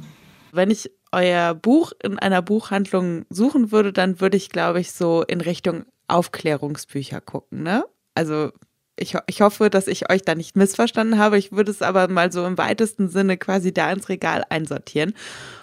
Wenn 0.53 0.71
ich 0.71 0.89
euer 1.11 1.53
Buch 1.53 1.91
in 2.01 2.17
einer 2.17 2.41
Buchhandlung 2.41 3.25
suchen 3.29 3.73
würde, 3.73 3.91
dann 3.91 4.21
würde 4.21 4.37
ich, 4.37 4.47
glaube 4.47 4.79
ich, 4.79 4.93
so 4.93 5.21
in 5.27 5.41
Richtung 5.41 5.83
Aufklärungsbücher 6.07 7.19
gucken. 7.19 7.61
Ne? 7.61 7.83
Also 8.15 8.51
ich, 8.95 9.17
ich 9.27 9.41
hoffe, 9.41 9.69
dass 9.69 9.87
ich 9.87 10.09
euch 10.09 10.21
da 10.21 10.33
nicht 10.33 10.55
missverstanden 10.55 11.19
habe. 11.19 11.37
Ich 11.37 11.51
würde 11.51 11.71
es 11.71 11.81
aber 11.81 12.07
mal 12.07 12.31
so 12.31 12.45
im 12.45 12.57
weitesten 12.57 13.09
Sinne 13.09 13.35
quasi 13.35 13.73
da 13.73 13.91
ins 13.91 14.07
Regal 14.07 14.45
einsortieren. 14.47 15.13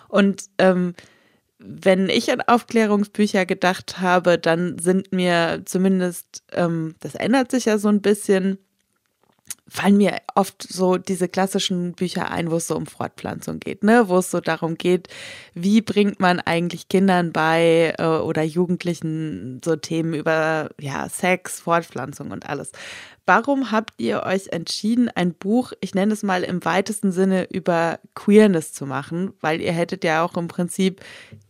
Und 0.08 0.44
ähm, 0.58 0.92
wenn 1.62 2.08
ich 2.08 2.32
an 2.32 2.40
Aufklärungsbücher 2.40 3.44
gedacht 3.44 4.00
habe, 4.00 4.38
dann 4.38 4.78
sind 4.78 5.12
mir 5.12 5.62
zumindest, 5.66 6.42
ähm, 6.52 6.94
das 7.00 7.14
ändert 7.14 7.50
sich 7.50 7.66
ja 7.66 7.78
so 7.78 7.88
ein 7.88 8.00
bisschen, 8.00 8.58
fallen 9.68 9.98
mir 9.98 10.16
oft 10.34 10.62
so 10.62 10.96
diese 10.96 11.28
klassischen 11.28 11.92
Bücher 11.92 12.30
ein, 12.30 12.50
wo 12.50 12.56
es 12.56 12.66
so 12.66 12.76
um 12.76 12.86
Fortpflanzung 12.86 13.60
geht, 13.60 13.84
ne? 13.84 14.08
Wo 14.08 14.18
es 14.18 14.30
so 14.30 14.40
darum 14.40 14.76
geht, 14.76 15.08
wie 15.54 15.82
bringt 15.82 16.18
man 16.18 16.40
eigentlich 16.40 16.88
Kindern 16.88 17.32
bei 17.32 17.94
äh, 17.98 18.04
oder 18.04 18.42
Jugendlichen 18.42 19.60
so 19.64 19.76
Themen 19.76 20.14
über 20.14 20.70
ja, 20.80 21.08
Sex, 21.08 21.60
Fortpflanzung 21.60 22.30
und 22.30 22.48
alles. 22.48 22.72
Warum 23.30 23.70
habt 23.70 23.92
ihr 23.98 24.24
euch 24.24 24.48
entschieden, 24.48 25.08
ein 25.08 25.34
Buch, 25.34 25.72
ich 25.80 25.94
nenne 25.94 26.12
es 26.12 26.24
mal 26.24 26.42
im 26.42 26.64
weitesten 26.64 27.12
Sinne, 27.12 27.46
über 27.48 28.00
Queerness 28.16 28.72
zu 28.72 28.86
machen? 28.86 29.34
Weil 29.40 29.60
ihr 29.60 29.70
hättet 29.70 30.02
ja 30.02 30.24
auch 30.24 30.36
im 30.36 30.48
Prinzip 30.48 31.00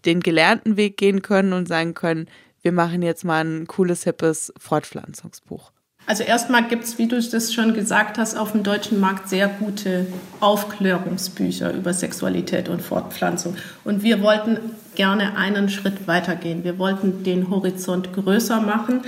den 0.04 0.20
gelernten 0.20 0.76
Weg 0.76 0.98
gehen 0.98 1.22
können 1.22 1.54
und 1.54 1.68
sagen 1.68 1.94
können, 1.94 2.28
wir 2.60 2.72
machen 2.72 3.00
jetzt 3.00 3.24
mal 3.24 3.42
ein 3.42 3.66
cooles, 3.66 4.04
hippes 4.04 4.52
Fortpflanzungsbuch. 4.58 5.72
Also 6.04 6.22
erstmal 6.22 6.68
gibt 6.68 6.84
es, 6.84 6.98
wie 6.98 7.08
du 7.08 7.18
das 7.18 7.50
schon 7.50 7.72
gesagt 7.72 8.18
hast, 8.18 8.36
auf 8.36 8.52
dem 8.52 8.62
deutschen 8.62 9.00
Markt 9.00 9.30
sehr 9.30 9.48
gute 9.48 10.06
Aufklärungsbücher 10.40 11.72
über 11.72 11.94
Sexualität 11.94 12.68
und 12.68 12.82
Fortpflanzung. 12.82 13.56
Und 13.84 14.02
wir 14.02 14.20
wollten 14.20 14.58
gerne 14.96 15.34
einen 15.38 15.70
Schritt 15.70 16.06
weitergehen. 16.06 16.62
Wir 16.62 16.78
wollten 16.78 17.24
den 17.24 17.48
Horizont 17.48 18.12
größer 18.12 18.60
machen 18.60 19.00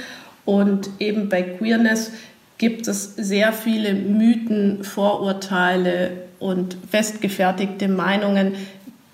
und 0.46 0.88
eben 0.98 1.28
bei 1.28 1.42
Queerness 1.42 2.12
gibt 2.62 2.86
es 2.86 3.16
sehr 3.16 3.52
viele 3.52 3.92
Mythen, 3.92 4.84
Vorurteile 4.84 6.12
und 6.38 6.76
festgefertigte 6.88 7.88
Meinungen, 7.88 8.54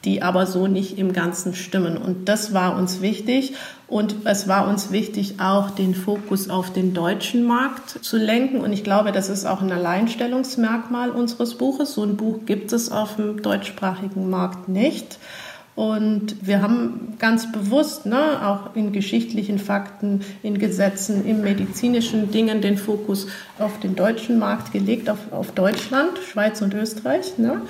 die 0.05 0.21
aber 0.21 0.45
so 0.45 0.67
nicht 0.67 0.99
im 0.99 1.15
Ganzen 1.15 1.55
stimmen. 1.55 1.97
Und 1.97 2.29
das 2.29 2.53
war 2.53 2.77
uns 2.77 3.01
wichtig. 3.01 3.55
Und 3.87 4.17
es 4.25 4.49
war 4.49 4.69
uns 4.69 4.93
wichtig, 4.93 5.41
auch 5.41 5.71
den 5.71 5.95
Fokus 5.95 6.51
auf 6.51 6.75
den 6.75 6.93
deutschen 6.93 7.43
Markt 7.43 8.05
zu 8.05 8.19
lenken. 8.19 8.61
Und 8.61 8.75
ich 8.75 8.85
glaube, 8.85 9.13
das 9.13 9.31
ist 9.31 9.47
auch 9.47 9.63
ein 9.63 9.73
Alleinstellungsmerkmal 9.73 11.09
unseres 11.09 11.55
Buches. 11.55 11.95
So 11.95 12.03
ein 12.03 12.19
Buch 12.19 12.41
gibt 12.45 12.75
es 12.75 12.93
auf 12.93 13.17
dem 13.17 13.41
deutschsprachigen 13.41 14.29
Markt 14.29 14.69
nicht. 14.69 15.19
Und 15.79 16.45
wir 16.45 16.61
haben 16.61 17.14
ganz 17.21 17.53
bewusst, 17.53 18.05
ne, 18.05 18.45
auch 18.45 18.75
in 18.75 18.91
geschichtlichen 18.91 19.61
Fakten, 19.61 20.23
in 20.43 20.59
Gesetzen, 20.59 21.25
in 21.25 21.41
medizinischen 21.41 22.33
Dingen 22.33 22.61
den 22.61 22.77
Fokus 22.77 23.29
auf 23.61 23.79
den 23.79 23.95
deutschen 23.95 24.41
Markt 24.41 24.73
gelegt, 24.73 25.09
auf, 25.09 25.31
auf 25.31 25.53
Deutschland, 25.53 26.19
Schweiz 26.19 26.62
und 26.62 26.75
Österreich. 26.75 27.38
Ne? 27.38 27.62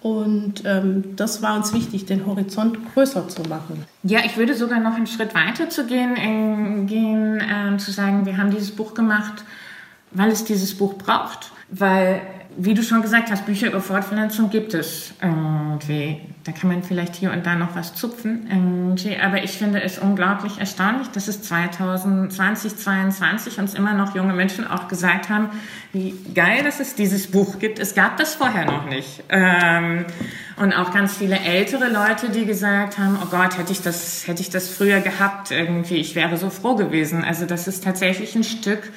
Und 0.00 0.64
ähm, 0.64 1.14
das 1.14 1.40
war 1.40 1.54
uns 1.54 1.72
wichtig, 1.72 2.04
den 2.04 2.26
Horizont 2.26 2.78
größer 2.94 3.28
zu 3.28 3.42
machen. 3.42 3.84
Ja, 4.02 4.22
ich 4.24 4.36
würde 4.36 4.56
sogar 4.56 4.80
noch 4.80 4.96
einen 4.96 5.06
Schritt 5.06 5.32
weiter 5.32 5.70
zu 5.70 5.86
gehen, 5.86 6.16
in, 6.16 6.88
gehen 6.88 7.40
äh, 7.40 7.76
zu 7.76 7.92
sagen, 7.92 8.26
wir 8.26 8.38
haben 8.38 8.50
dieses 8.50 8.72
Buch 8.72 8.92
gemacht, 8.92 9.44
weil 10.10 10.32
es 10.32 10.42
dieses 10.42 10.76
Buch 10.76 10.94
braucht. 10.94 11.52
Weil 11.70 12.22
wie 12.56 12.74
du 12.74 12.82
schon 12.82 13.02
gesagt 13.02 13.30
hast, 13.30 13.46
Bücher 13.46 13.68
über 13.68 13.80
Fortpflanzung 13.80 14.50
gibt 14.50 14.74
es 14.74 15.14
irgendwie. 15.20 16.20
Da 16.44 16.52
kann 16.52 16.70
man 16.70 16.82
vielleicht 16.82 17.14
hier 17.14 17.32
und 17.32 17.46
da 17.46 17.54
noch 17.54 17.74
was 17.74 17.94
zupfen. 17.94 18.46
Irgendwie. 18.50 19.18
Aber 19.18 19.42
ich 19.42 19.52
finde 19.52 19.82
es 19.82 19.98
unglaublich 19.98 20.58
erstaunlich, 20.58 21.08
dass 21.08 21.28
es 21.28 21.42
2020, 21.42 22.76
2022 22.76 23.58
uns 23.58 23.74
immer 23.74 23.94
noch 23.94 24.14
junge 24.14 24.32
Menschen 24.32 24.66
auch 24.66 24.88
gesagt 24.88 25.28
haben, 25.28 25.50
wie 25.92 26.14
geil, 26.34 26.64
dass 26.64 26.80
es 26.80 26.94
dieses 26.94 27.30
Buch 27.30 27.58
gibt. 27.58 27.78
Es 27.78 27.94
gab 27.94 28.16
das 28.16 28.34
vorher 28.34 28.64
noch 28.64 28.86
nicht. 28.86 29.24
Ähm, 29.28 30.04
und 30.56 30.72
auch 30.72 30.92
ganz 30.92 31.16
viele 31.16 31.38
ältere 31.38 31.88
Leute, 31.88 32.30
die 32.30 32.44
gesagt 32.44 32.98
haben, 32.98 33.18
oh 33.22 33.26
Gott, 33.30 33.58
hätte 33.58 33.72
ich 33.72 33.82
das, 33.82 34.26
hätte 34.26 34.42
ich 34.42 34.50
das 34.50 34.68
früher 34.68 35.00
gehabt, 35.00 35.50
irgendwie, 35.50 35.96
ich 35.96 36.14
wäre 36.14 36.36
so 36.36 36.50
froh 36.50 36.74
gewesen. 36.76 37.24
Also 37.24 37.46
das 37.46 37.66
ist 37.68 37.84
tatsächlich 37.84 38.34
ein 38.36 38.44
Stück, 38.44 38.92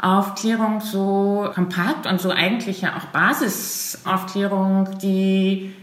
Aufklärung 0.00 0.80
so 0.80 1.50
kompakt 1.54 2.06
und 2.06 2.20
so 2.20 2.30
eigentlich 2.30 2.82
ja 2.82 2.96
auch 2.96 3.06
Basisaufklärung, 3.06 4.98
die 5.02 5.74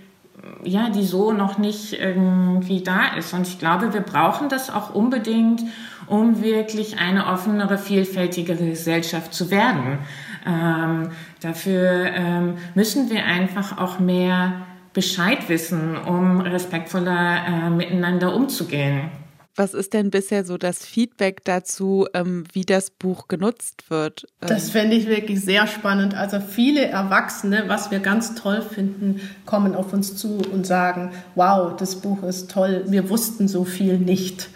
ja, 0.63 0.89
die 0.89 1.03
so 1.03 1.31
noch 1.31 1.57
nicht 1.57 1.93
irgendwie 1.93 2.81
da 2.81 3.15
ist. 3.17 3.33
Und 3.33 3.47
ich 3.47 3.59
glaube, 3.59 3.93
wir 3.93 4.01
brauchen 4.01 4.49
das 4.49 4.69
auch 4.69 4.93
unbedingt, 4.93 5.61
um 6.07 6.41
wirklich 6.41 6.99
eine 6.99 7.27
offenere, 7.27 7.77
vielfältigere 7.77 8.65
Gesellschaft 8.65 9.33
zu 9.33 9.51
werden. 9.51 9.99
Ähm, 10.45 11.11
dafür 11.41 12.07
ähm, 12.13 12.55
müssen 12.75 13.09
wir 13.09 13.25
einfach 13.25 13.77
auch 13.77 13.99
mehr 13.99 14.53
Bescheid 14.93 15.49
wissen, 15.49 15.97
um 15.97 16.41
respektvoller 16.41 17.45
äh, 17.47 17.69
miteinander 17.69 18.35
umzugehen. 18.35 19.09
Was 19.55 19.75
ist 19.75 19.93
denn 19.93 20.09
bisher 20.09 20.45
so 20.45 20.57
das 20.57 20.83
Feedback 20.83 21.43
dazu, 21.43 22.07
ähm, 22.15 22.43
wie 22.53 22.65
das 22.65 22.89
Buch 22.89 23.27
genutzt 23.27 23.89
wird? 23.89 24.25
Das 24.39 24.71
fände 24.71 24.95
ich 24.95 25.07
wirklich 25.07 25.41
sehr 25.41 25.67
spannend. 25.67 26.15
Also 26.15 26.39
viele 26.39 26.85
Erwachsene, 26.85 27.65
was 27.67 27.91
wir 27.91 27.99
ganz 27.99 28.33
toll 28.33 28.63
finden, 28.63 29.21
kommen 29.45 29.75
auf 29.75 29.93
uns 29.93 30.15
zu 30.15 30.39
und 30.51 30.65
sagen, 30.65 31.11
wow, 31.35 31.75
das 31.77 31.97
Buch 31.97 32.23
ist 32.23 32.49
toll, 32.49 32.85
wir 32.87 33.09
wussten 33.09 33.47
so 33.47 33.63
viel 33.63 33.99
nicht. 33.99 34.49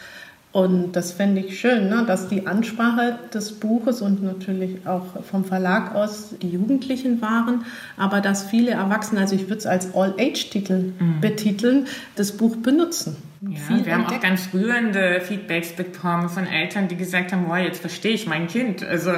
Und 0.58 0.94
das 0.94 1.12
fände 1.12 1.42
ich 1.42 1.60
schön, 1.60 1.88
ne? 1.88 2.04
dass 2.08 2.30
die 2.30 2.48
Ansprache 2.48 3.20
des 3.32 3.60
Buches 3.60 4.02
und 4.02 4.24
natürlich 4.24 4.88
auch 4.88 5.24
vom 5.24 5.46
Verlag 5.46 5.94
aus 5.94 6.34
die 6.42 6.50
Jugendlichen 6.50 7.22
waren, 7.22 7.64
aber 7.96 8.22
dass 8.22 8.42
viele 8.42 8.72
Erwachsene, 8.72 9.22
also 9.22 9.36
ich 9.36 9.44
würde 9.44 9.58
es 9.58 9.68
als 9.68 9.94
All-Age-Titel 9.94 10.94
mhm. 10.98 11.22
betiteln, 11.22 11.86
das 12.16 12.32
Buch 12.32 12.56
benutzen. 12.56 13.18
Ja, 13.42 13.86
wir 13.86 13.94
haben 13.94 14.08
auch 14.08 14.20
ganz 14.20 14.50
rührende 14.52 15.22
Feedbacks 15.22 15.74
bekommen 15.74 16.28
von 16.28 16.48
Eltern, 16.48 16.88
die 16.88 16.96
gesagt 16.96 17.34
haben, 17.34 17.46
wow, 17.48 17.60
jetzt 17.60 17.82
verstehe 17.82 18.14
ich 18.14 18.26
mein 18.26 18.48
Kind. 18.48 18.84
Also 18.84 19.12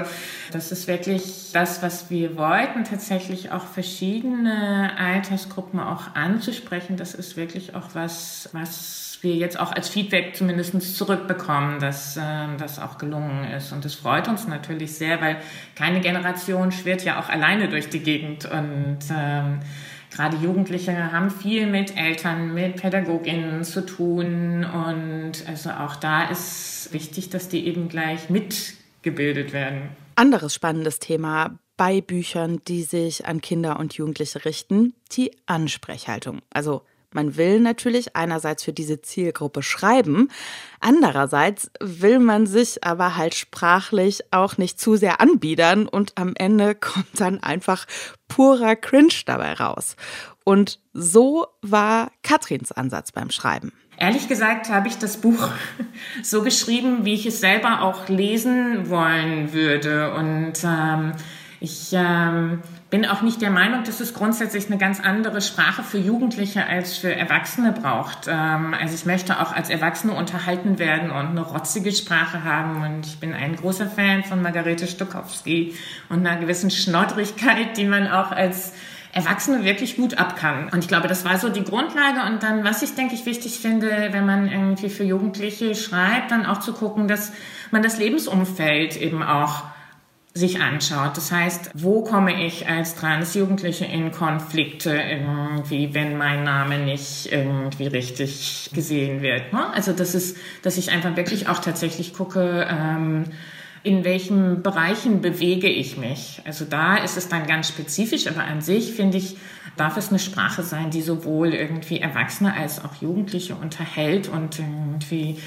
das 0.52 0.74
ist 0.74 0.90
wirklich 0.90 1.52
das, 1.54 1.82
was 1.82 2.10
wir 2.10 2.36
wollten, 2.36 2.84
tatsächlich 2.84 3.54
auch 3.54 3.66
verschiedene 3.66 4.92
Altersgruppen 4.98 5.80
auch 5.80 6.16
anzusprechen. 6.16 6.98
Das 6.98 7.16
ist 7.16 7.38
wirklich 7.38 7.76
auch 7.76 7.92
was, 7.94 8.50
was 8.52 9.09
wir 9.24 9.36
jetzt 9.36 9.60
auch 9.60 9.72
als 9.72 9.90
Feedback 9.90 10.36
zumindest 10.36 10.96
zurückbekommen, 10.96 11.80
dass 11.80 12.18
äh, 12.18 12.22
das 12.58 12.80
auch 12.80 12.98
gelungen 12.98 13.46
ist. 13.52 13.72
Und 13.72 13.86
das 13.86 13.96
freut 13.96 14.28
uns 14.28 14.48
natürlich 14.48 14.94
sehr, 14.94 15.22
weil 15.22 15.38
keine 15.76 16.02
Generation 16.02 16.72
schwirrt 16.72 17.04
ja 17.04 17.20
auch 17.20 17.30
alleine 17.30 17.70
durch 17.70 17.90
die 17.90 18.00
Gegend. 18.00 18.46
Und 18.46 19.00
ähm, 19.12 19.60
gerade 20.12 20.38
Jugendliche 20.38 21.12
haben 21.12 21.30
viel 21.30 21.68
mit 21.68 21.98
Eltern, 21.98 22.54
mit 22.54 22.78
Pädagoginnen 22.78 23.64
zu 23.64 23.86
tun. 23.86 24.66
Und 24.66 25.34
also 25.48 25.72
auch 25.72 25.96
da 25.96 26.30
ist 26.30 26.90
wichtig, 26.92 27.30
dass 27.30 27.50
die 27.50 27.68
eben 27.68 27.90
gleich 27.90 28.30
mitgebildet 28.30 29.54
werden. 29.54 29.90
Anderes 30.16 30.54
spannendes 30.54 31.00
Thema 31.00 31.60
bei 31.78 32.02
Büchern, 32.02 32.60
die 32.68 32.84
sich 32.84 33.26
an 33.26 33.40
Kinder 33.40 33.80
und 33.80 33.94
Jugendliche 33.94 34.44
richten, 34.44 34.94
die 35.14 35.32
Ansprechhaltung. 35.46 36.42
Also 36.50 36.82
man 37.12 37.38
will 37.38 37.60
natürlich 37.60 38.16
einerseits 38.16 38.64
für 38.64 38.74
diese 38.74 39.02
Zielgruppe 39.02 39.64
schreiben, 39.64 40.30
andererseits 40.80 41.72
will 41.80 42.20
man 42.20 42.46
sich 42.46 42.84
aber 42.84 43.16
halt 43.16 43.36
sprachlich 43.36 44.22
auch 44.32 44.58
nicht 44.58 44.80
zu 44.80 44.96
sehr 44.96 45.22
anbiedern 45.22 45.88
und 45.88 46.14
am 46.16 46.34
Ende 46.36 46.76
kommt 46.80 47.20
dann 47.20 47.42
einfach 47.42 47.86
purer 48.28 48.76
Cringe 48.76 49.14
dabei 49.26 49.54
raus. 49.54 49.96
Und 50.44 50.80
so 50.94 51.48
war 51.62 52.12
Katrins 52.24 52.72
Ansatz 52.72 53.12
beim 53.12 53.30
Schreiben. 53.30 53.72
Ehrlich 53.98 54.30
gesagt 54.30 54.70
habe 54.70 54.88
ich 54.88 54.98
das 54.98 55.18
Buch 55.18 55.50
so 56.24 56.42
geschrieben, 56.42 57.06
wie 57.06 57.14
ich 57.16 57.26
es 57.26 57.42
selber 57.42 57.82
auch 57.82 58.08
lesen 58.08 58.90
wollen 58.90 59.52
würde. 59.52 60.14
Und 60.14 60.54
ähm, 60.64 61.12
ich 61.60 61.90
ähm, 61.92 62.62
bin 62.90 63.06
auch 63.06 63.22
nicht 63.22 63.42
der 63.42 63.52
Meinung, 63.52 63.84
dass 63.84 64.00
es 64.00 64.16
grundsätzlich 64.16 64.68
eine 64.68 64.78
ganz 64.78 65.00
andere 65.00 65.42
Sprache 65.42 65.84
für 65.84 66.00
Jugendliche 66.00 66.66
als 66.66 66.98
für 66.98 67.14
Erwachsene 67.14 67.72
braucht. 67.72 68.28
Ähm, 68.28 68.74
also 68.74 68.96
ich 68.96 69.06
möchte 69.06 69.40
auch 69.40 69.54
als 69.54 69.70
Erwachsene 69.70 70.14
unterhalten 70.14 70.80
werden 70.80 71.12
und 71.12 71.28
eine 71.28 71.42
rotzige 71.42 71.92
Sprache 71.92 72.44
haben. 72.44 72.82
Und 72.82 73.06
ich 73.06 73.20
bin 73.20 73.34
ein 73.34 73.56
großer 73.56 73.88
Fan 73.88 74.24
von 74.24 74.42
Margarete 74.42 74.88
Stokowski 74.88 75.76
und 76.10 76.26
einer 76.26 76.40
gewissen 76.40 76.72
Schnoddrigkeit, 76.72 77.78
die 77.78 77.86
man 77.86 78.08
auch 78.08 78.32
als 78.32 78.74
Erwachsene 79.12 79.64
wirklich 79.64 79.96
gut 79.96 80.18
ab 80.18 80.36
kann. 80.36 80.70
Und 80.70 80.80
ich 80.80 80.88
glaube, 80.88 81.08
das 81.08 81.26
war 81.26 81.38
so 81.38 81.50
die 81.50 81.64
Grundlage. 81.64 82.32
Und 82.32 82.42
dann, 82.42 82.64
was 82.64 82.82
ich 82.82 82.96
denke 82.96 83.14
ich 83.14 83.26
wichtig 83.28 83.60
finde, 83.60 84.10
wenn 84.12 84.26
man 84.26 84.48
irgendwie 84.48 84.90
für 84.90 85.04
Jugendliche 85.04 85.76
schreibt, 85.76 86.32
dann 86.32 86.46
auch 86.48 86.60
zu 86.60 86.74
gucken, 86.74 87.08
dass 87.08 87.34
man 87.70 87.84
das 87.84 88.00
Lebensumfeld 88.00 88.98
eben 88.98 89.22
auch 89.22 89.64
sich 90.34 90.62
anschaut. 90.62 91.18
Das 91.18 91.32
heißt, 91.32 91.72
wo 91.74 92.04
komme 92.04 92.46
ich 92.46 92.68
als 92.68 92.96
Transjugendliche 92.96 93.86
in 93.86 94.12
Konflikte 94.12 94.92
irgendwie, 94.92 95.94
wenn 95.94 96.18
mein 96.18 96.44
Name 96.44 96.78
nicht 96.78 97.32
irgendwie 97.32 97.88
richtig 97.88 98.70
gesehen 98.74 99.22
wird. 99.22 99.52
Ne? 99.54 99.74
Also 99.74 99.92
das 99.92 100.14
ist, 100.14 100.38
dass 100.62 100.78
ich 100.78 100.92
einfach 100.92 101.16
wirklich 101.16 101.48
auch 101.50 101.60
tatsächlich 101.60 102.14
gucke, 102.14 102.68
ähm, 102.70 103.26
in 103.82 104.04
welchen 104.04 104.62
Bereichen 104.62 105.22
bewege 105.22 105.70
ich 105.70 105.98
mich. 105.98 106.42
Also 106.46 106.66
da 106.66 106.98
ist 106.98 107.18
es 107.18 107.30
dann 107.30 107.48
ganz 107.48 107.70
spezifisch, 107.70 108.28
aber 108.28 108.44
an 108.44 108.62
sich 108.62 108.94
finde 108.94 109.18
ich, 109.18 109.38
darf 109.78 109.98
es 109.98 110.10
eine 110.10 110.20
Sprache 110.20 110.64
sein, 110.64 110.92
die 110.92 111.02
sowohl 111.02 111.54
irgendwie 111.54 112.00
Erwachsene 112.00 112.54
als 112.54 112.84
auch 112.84 112.96
Jugendliche 113.02 113.56
unterhält 113.56 114.28
und 114.28 114.60
irgendwie 114.60 115.38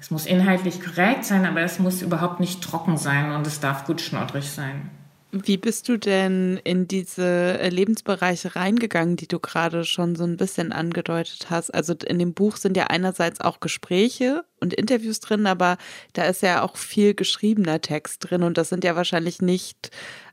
es 0.00 0.10
muss 0.10 0.26
inhaltlich 0.26 0.80
korrekt 0.80 1.24
sein, 1.26 1.44
aber 1.44 1.60
es 1.60 1.78
muss 1.78 2.00
überhaupt 2.00 2.40
nicht 2.40 2.62
trocken 2.62 2.96
sein 2.96 3.32
und 3.32 3.46
es 3.46 3.60
darf 3.60 3.84
gut 3.84 4.00
schnoddrig 4.00 4.50
sein. 4.50 4.90
Wie 5.32 5.58
bist 5.58 5.88
du 5.88 5.96
denn 5.96 6.58
in 6.64 6.88
diese 6.88 7.68
Lebensbereiche 7.68 8.56
reingegangen, 8.56 9.14
die 9.14 9.28
du 9.28 9.38
gerade 9.38 9.84
schon 9.84 10.16
so 10.16 10.24
ein 10.24 10.36
bisschen 10.36 10.72
angedeutet 10.72 11.50
hast? 11.50 11.72
Also 11.72 11.94
in 11.94 12.18
dem 12.18 12.34
Buch 12.34 12.56
sind 12.56 12.76
ja 12.76 12.88
einerseits 12.88 13.40
auch 13.40 13.60
Gespräche 13.60 14.44
und 14.58 14.74
Interviews 14.74 15.20
drin, 15.20 15.46
aber 15.46 15.76
da 16.14 16.24
ist 16.24 16.42
ja 16.42 16.62
auch 16.62 16.76
viel 16.76 17.14
geschriebener 17.14 17.80
Text 17.80 18.28
drin 18.28 18.42
und 18.42 18.58
das 18.58 18.70
sind 18.70 18.82
ja 18.82 18.96
wahrscheinlich 18.96 19.40
nicht 19.40 19.90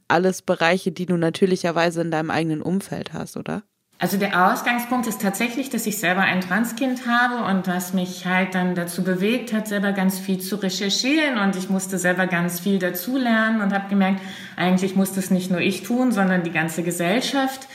alles 0.08 0.42
Bereiche, 0.42 0.92
die 0.92 1.06
du 1.06 1.18
natürlicherweise 1.18 2.02
in 2.02 2.10
deinem 2.10 2.32
eigenen 2.32 2.64
Umfeld 2.64 3.14
hast, 3.14 3.38
oder? 3.38 3.64
Also 4.00 4.18
der 4.18 4.52
Ausgangspunkt 4.52 5.08
ist 5.08 5.22
tatsächlich, 5.22 5.72
dass 5.72 5.88
ich 5.88 5.98
selber 5.98 6.22
ein 6.22 6.42
Transkind 6.42 7.08
habe 7.08 7.44
und 7.52 7.68
was 7.68 7.94
mich 7.94 8.28
halt 8.28 8.54
dann 8.54 8.76
dazu 8.76 9.04
bewegt 9.04 9.54
hat, 9.54 9.68
selber 9.68 9.92
ganz 9.92 10.20
viel 10.20 10.38
zu 10.38 10.58
recherchieren 10.58 11.40
und 11.40 11.56
ich 11.56 11.72
musste 11.72 11.98
selber 11.98 12.28
ganz 12.28 12.60
viel 12.60 12.78
dazulernen 12.78 13.60
und 13.60 13.74
habe 13.74 13.90
gemerkt, 13.90 14.22
eigentlich 14.56 14.96
muss 14.96 15.14
das 15.14 15.32
nicht 15.32 15.50
nur 15.50 15.62
ich 15.62 15.82
tun, 15.82 16.12
sondern 16.12 16.44
die 16.44 16.52
ganze 16.52 16.84
Gesellschaft. 16.84 17.68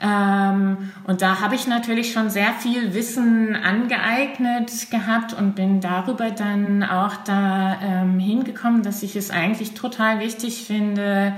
Ähm, 0.00 0.92
und 1.04 1.22
da 1.22 1.40
habe 1.40 1.56
ich 1.56 1.66
natürlich 1.66 2.12
schon 2.12 2.30
sehr 2.30 2.52
viel 2.52 2.94
Wissen 2.94 3.56
angeeignet 3.56 4.70
gehabt 4.92 5.32
und 5.32 5.56
bin 5.56 5.80
darüber 5.80 6.30
dann 6.30 6.84
auch 6.84 7.16
da 7.24 7.78
ähm, 7.82 8.20
hingekommen, 8.20 8.84
dass 8.84 9.02
ich 9.02 9.16
es 9.16 9.30
eigentlich 9.32 9.74
total 9.74 10.20
wichtig 10.20 10.64
finde, 10.64 11.34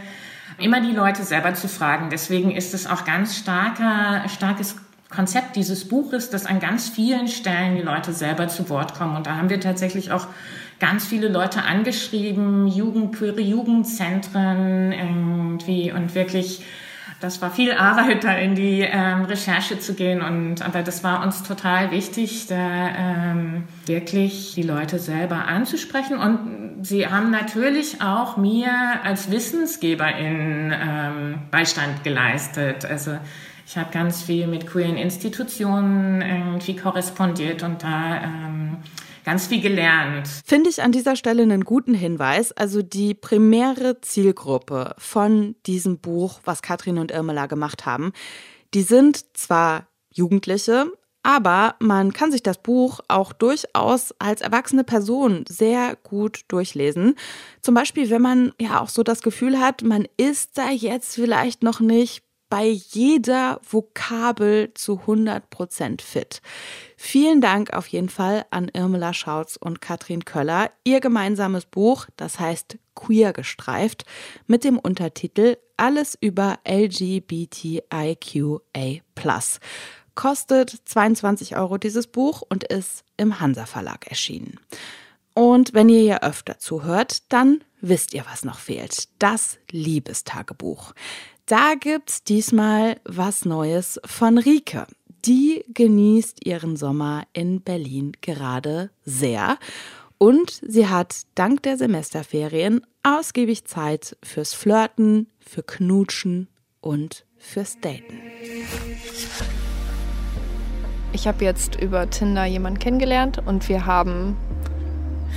immer 0.59 0.81
die 0.81 0.92
Leute 0.92 1.23
selber 1.23 1.55
zu 1.55 1.68
fragen. 1.68 2.11
Deswegen 2.11 2.51
ist 2.51 2.75
es 2.75 2.87
auch 2.87 3.05
ganz 3.05 3.37
starker, 3.37 4.29
starkes 4.29 4.77
Konzept 5.11 5.57
dieses 5.57 5.88
Buches, 5.88 6.31
dass 6.31 6.44
an 6.44 6.61
ganz 6.61 6.88
vielen 6.88 7.29
Stellen 7.29 7.77
die 7.77 7.83
Leute 7.83 8.12
selber 8.12 8.49
zu 8.49 8.68
Wort 8.68 8.94
kommen. 8.94 9.16
Und 9.16 9.27
da 9.27 9.37
haben 9.37 9.49
wir 9.49 9.61
tatsächlich 9.61 10.12
auch 10.12 10.27
ganz 10.81 11.07
viele 11.07 11.29
Leute 11.29 11.62
angeschrieben, 11.62 12.68
Jugend, 12.68 13.16
queere 13.16 13.40
Jugendzentren 13.40 14.92
irgendwie 14.92 15.92
und 15.92 16.14
wirklich 16.14 16.62
das 17.20 17.42
war 17.42 17.50
viel 17.50 17.72
Arbeit, 17.72 18.22
da 18.22 18.37
in 18.37 18.54
die 18.54 18.81
ähm, 18.81 19.24
Recherche 19.24 19.78
zu 19.81 19.94
gehen. 19.94 20.22
Und 20.22 20.62
aber 20.62 20.83
das 20.83 21.02
war 21.02 21.22
uns 21.24 21.42
total 21.42 21.90
wichtig, 21.90 22.46
da 22.46 22.54
ähm, 22.57 23.64
wirklich 23.87 24.54
die 24.54 24.62
Leute 24.62 24.98
selber 24.98 25.46
anzusprechen. 25.46 26.18
Und 26.18 26.78
sie 26.83 27.09
haben 27.09 27.31
natürlich 27.31 28.00
auch 28.02 28.37
mir 28.37 28.70
als 29.02 29.31
Wissensgeberin 29.31 30.72
ähm, 30.72 31.38
Beistand 31.50 32.04
geleistet. 32.04 32.85
Also 32.85 33.18
ich 33.66 33.76
habe 33.76 33.90
ganz 33.92 34.22
viel 34.22 34.46
mit 34.46 34.66
queeren 34.66 34.96
Institutionen 34.96 36.22
irgendwie 36.22 36.76
korrespondiert 36.76 37.64
und 37.64 37.83
da 37.83 38.22
ähm, 38.22 38.76
ganz 39.29 39.47
viel 39.47 39.61
gelernt. 39.61 40.27
Finde 40.47 40.71
ich 40.71 40.83
an 40.83 40.91
dieser 40.91 41.14
Stelle 41.14 41.43
einen 41.43 41.64
guten 41.64 41.93
Hinweis. 41.93 42.51
Also 42.53 42.81
die 42.81 43.12
primäre 43.12 44.01
Zielgruppe 44.01 44.95
von 44.97 45.55
diesem 45.67 45.99
Buch, 45.99 46.41
was 46.47 46.62
Katrin 46.62 46.97
und 46.97 47.11
Irmela 47.11 47.45
gemacht 47.45 47.85
haben, 47.85 48.14
die 48.73 48.81
sind 48.81 49.37
zwar 49.37 49.87
Jugendliche, 50.11 50.91
aber 51.23 51.75
man 51.79 52.14
kann 52.14 52.33
sich 52.33 52.43
das 52.43 52.57
Buch 52.62 53.01
auch 53.09 53.35
durchaus 53.35 54.14
als 54.19 54.41
erwachsene 54.41 54.83
Person 54.83 55.45
sehr 55.47 55.97
gut 56.03 56.47
durchlesen. 56.49 57.14
Zum 57.61 57.75
Beispiel, 57.75 58.09
wenn 58.09 58.23
man 58.23 58.53
ja 58.59 58.81
auch 58.81 58.88
so 58.88 59.03
das 59.03 59.21
Gefühl 59.21 59.61
hat, 59.61 59.83
man 59.83 60.09
ist 60.17 60.57
da 60.57 60.71
jetzt 60.71 61.17
vielleicht 61.17 61.62
noch 61.62 61.81
nicht 61.81 62.23
bei 62.49 62.67
jeder 62.67 63.61
Vokabel 63.69 64.73
zu 64.75 65.01
100% 65.07 66.01
fit. 66.01 66.41
Vielen 66.97 67.41
Dank 67.41 67.73
auf 67.73 67.87
jeden 67.89 68.09
Fall 68.09 68.47
an 68.51 68.69
Irmela 68.73 69.13
Schautz 69.15 69.57
und 69.57 69.81
Katrin 69.81 70.25
Köller. 70.25 70.71
Ihr 70.85 71.01
gemeinsames 71.01 71.67
Buch, 71.67 72.07
das 72.17 72.41
heißt 72.41 72.79
Queer 72.95 73.33
gestreift, 73.33 74.05
mit 74.47 74.65
dem 74.65 74.79
Untertitel 74.79 75.57
Alles 75.77 76.17
über 76.21 76.59
LGBTIQA+. 76.67 77.83
Kostet 80.15 80.71
22 80.85 81.57
Euro 81.57 81.79
dieses 81.79 82.09
Buch 82.09 82.43
und 82.49 82.65
ist 82.65 83.05
im 83.17 83.39
Hansa 83.41 83.67
Verlag 83.67 84.09
erschienen. 84.09 84.59
Und 85.35 85.75
wenn 85.75 85.89
ihr 85.89 86.01
hier 86.01 86.25
öfter 86.25 86.59
zuhört, 86.59 87.23
dann 87.33 87.63
wisst 87.81 88.13
ihr, 88.15 88.25
was 88.29 88.45
noch 88.45 88.59
fehlt. 88.59 89.09
Das 89.21 89.59
Liebestagebuch. 89.71 90.93
Da 91.49 91.77
gibt's 91.81 92.23
diesmal 92.23 93.01
was 93.07 93.47
Neues 93.47 93.99
von 94.05 94.37
Rike. 94.37 94.87
Die 95.25 95.65
genießt 95.73 96.45
ihren 96.45 96.77
Sommer 96.77 97.23
in 97.33 97.63
Berlin 97.63 98.13
gerade 98.21 98.91
sehr. 99.07 99.57
Und 100.19 100.61
sie 100.69 100.89
hat 100.89 101.23
dank 101.37 101.63
der 101.63 101.79
Semesterferien 101.79 102.83
ausgiebig 103.03 103.65
Zeit 103.65 104.19
fürs 104.23 104.53
Flirten, 104.53 105.27
für 105.41 105.63
Knutschen 105.63 106.49
und 106.83 107.25
fürs 107.39 107.81
Daten. 107.81 108.21
Ich 111.15 111.27
habe 111.27 111.47
jetzt 111.47 111.81
über 111.81 112.11
Tinder 112.11 112.45
jemanden 112.45 112.79
kennengelernt 112.79 113.39
und 113.39 113.71
wir 113.71 113.87
haben 113.87 114.37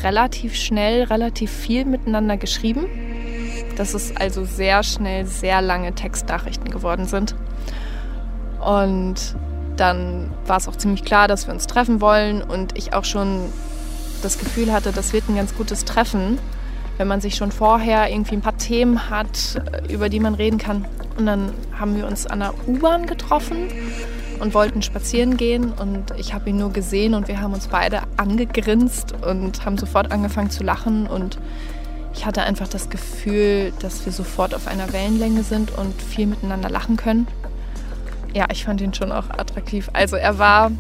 relativ 0.04 0.56
schnell, 0.56 1.04
relativ 1.04 1.52
viel 1.52 1.86
miteinander 1.86 2.36
geschrieben 2.36 3.11
dass 3.78 3.94
es 3.94 4.16
also 4.16 4.46
sehr 4.46 4.84
schnell 4.84 5.26
sehr 5.26 5.62
lange 5.62 5.94
Textnachrichten 5.94 6.70
geworden 6.70 7.06
sind. 7.06 7.36
Und 8.60 9.36
dann 9.78 10.32
war 10.46 10.58
es 10.58 10.68
auch 10.68 10.76
ziemlich 10.76 11.04
klar, 11.04 11.28
dass 11.28 11.48
wir 11.48 11.54
uns 11.54 11.68
treffen 11.68 12.02
wollen 12.02 12.42
und 12.42 12.78
ich 12.78 12.94
auch 12.94 13.06
schon 13.06 13.50
das 14.22 14.38
Gefühl 14.38 14.72
hatte, 14.72 14.92
das 14.92 15.14
wird 15.14 15.28
ein 15.30 15.36
ganz 15.36 15.56
gutes 15.56 15.86
Treffen, 15.86 16.38
wenn 16.98 17.08
man 17.08 17.22
sich 17.22 17.36
schon 17.36 17.52
vorher 17.52 18.10
irgendwie 18.12 18.36
ein 18.36 18.42
paar 18.42 18.58
Themen 18.58 19.10
hat, 19.10 19.62
über 19.90 20.10
die 20.10 20.20
man 20.20 20.36
reden 20.36 20.60
kann. 20.60 20.86
Und 21.18 21.26
dann 21.26 21.52
haben 21.78 21.98
wir 21.98 22.06
uns 22.06 22.28
an 22.28 22.40
der 22.40 22.54
U-Bahn 22.68 23.08
getroffen 23.08 23.68
und 24.40 24.54
wollten 24.54 24.82
spazieren 24.82 25.38
gehen 25.38 25.72
und 25.72 26.12
ich 26.18 26.34
habe 26.34 26.50
ihn 26.50 26.58
nur 26.58 26.72
gesehen 26.72 27.14
und 27.14 27.28
wir 27.28 27.42
haben 27.42 27.54
uns 27.54 27.68
beide 27.68 28.02
angegrinst 28.18 29.14
und 29.22 29.66
haben 29.66 29.78
sofort 29.78 30.12
angefangen 30.12 30.50
zu 30.50 30.64
lachen 30.64 31.06
und 31.06 31.38
ich 32.14 32.26
hatte 32.26 32.44
einfach 32.44 32.68
das 32.68 32.90
Gefühl, 32.90 33.74
dass 33.80 34.06
wir 34.06 34.12
sofort 34.12 34.54
auf 34.54 34.68
einer 34.68 34.92
Wellenlänge 34.94 35.44
sind 35.44 35.72
und 35.78 36.00
viel 36.02 36.28
miteinander 36.28 36.70
lachen 36.70 36.98
können. 36.98 37.28
Ja, 38.34 38.46
ich 38.52 38.66
fand 38.66 38.82
ihn 38.82 38.94
schon 38.94 39.12
auch 39.12 39.30
attraktiv. 39.30 39.90
Also 39.94 40.16
er 40.16 40.38
war 40.38 40.72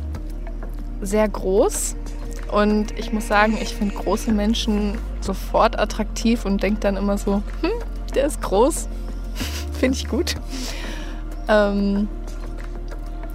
sehr 1.02 1.28
groß 1.28 1.96
und 2.52 2.98
ich 2.98 3.12
muss 3.12 3.28
sagen, 3.28 3.58
ich 3.62 3.76
finde 3.76 3.96
große 3.96 4.32
Menschen 4.32 4.98
sofort 5.22 5.80
attraktiv 5.80 6.46
und 6.46 6.64
denke 6.64 6.80
dann 6.80 6.98
immer 6.98 7.18
so, 7.18 7.44
hm, 7.62 7.72
der 8.14 8.26
ist 8.26 8.42
groß, 8.42 8.88
finde 9.80 9.98
ich 9.98 10.08
gut. 10.08 10.36
Ähm, 11.48 12.08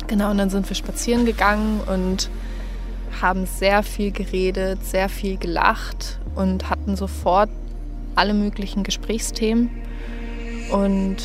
genau, 0.07 0.31
und 0.31 0.39
dann 0.39 0.51
sind 0.51 0.69
wir 0.69 0.77
spazieren 0.77 1.25
gegangen 1.25 1.81
und 1.87 2.31
haben 3.21 3.47
sehr 3.47 3.83
viel 3.83 4.11
geredet, 4.13 4.85
sehr 4.85 5.09
viel 5.09 5.39
gelacht 5.39 6.21
und 6.35 6.69
hatten 6.71 6.97
sofort 6.97 7.49
alle 8.17 8.35
möglichen 8.35 8.83
Gesprächsthemen. 8.83 9.71
Und 10.73 11.17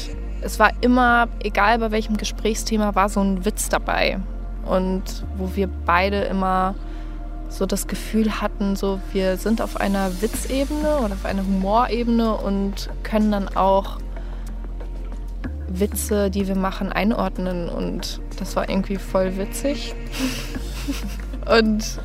es 0.42 0.60
war 0.60 0.72
immer, 0.82 1.28
egal 1.44 1.80
bei 1.80 1.92
welchem 1.92 2.18
Gesprächsthema, 2.18 2.96
war 2.96 3.10
so 3.10 3.22
ein 3.22 3.46
Witz 3.46 3.70
dabei. 3.70 4.20
Und 4.66 5.04
wo 5.38 5.56
wir 5.56 5.68
beide 5.86 6.22
immer 6.22 6.76
so 7.50 7.66
das 7.66 7.88
Gefühl 7.88 8.42
hatten, 8.42 8.76
so 8.76 9.00
wir 9.12 9.38
sind 9.38 9.62
auf 9.62 9.80
einer 9.80 10.22
Witzebene 10.22 11.00
oder 11.00 11.14
auf 11.14 11.26
einer 11.26 11.44
Humorebene 11.44 12.36
und 12.36 12.90
können 13.04 13.32
dann 13.32 13.50
auch 13.50 13.98
Witze, 15.68 16.30
die 16.30 16.48
wir 16.48 16.56
machen, 16.56 16.92
einordnen. 16.92 17.70
Und 17.70 18.22
das 18.40 18.56
war 18.56 18.70
irgendwie 18.70 18.98
voll 18.98 19.38
witzig. 19.38 19.94
und 21.58 22.00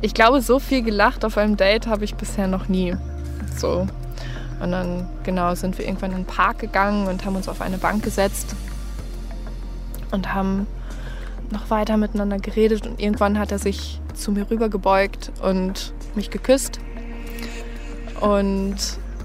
ich 0.00 0.14
glaube, 0.14 0.40
so 0.40 0.58
viel 0.58 0.82
gelacht 0.82 1.24
auf 1.24 1.36
einem 1.38 1.56
Date 1.56 1.86
habe 1.86 2.04
ich 2.04 2.14
bisher 2.14 2.46
noch 2.46 2.68
nie. 2.68 2.96
So. 3.56 3.86
Und 4.60 4.72
dann, 4.72 5.06
genau, 5.22 5.54
sind 5.54 5.78
wir 5.78 5.86
irgendwann 5.86 6.10
in 6.10 6.18
den 6.18 6.26
Park 6.26 6.58
gegangen 6.58 7.06
und 7.06 7.24
haben 7.24 7.36
uns 7.36 7.48
auf 7.48 7.60
eine 7.60 7.78
Bank 7.78 8.02
gesetzt 8.02 8.56
und 10.10 10.34
haben 10.34 10.66
noch 11.50 11.70
weiter 11.70 11.96
miteinander 11.96 12.38
geredet. 12.38 12.86
Und 12.86 13.00
irgendwann 13.00 13.38
hat 13.38 13.52
er 13.52 13.58
sich 13.58 14.00
zu 14.14 14.32
mir 14.32 14.50
rübergebeugt 14.50 15.32
und 15.42 15.92
mich 16.14 16.30
geküsst. 16.30 16.80
Und 18.20 18.76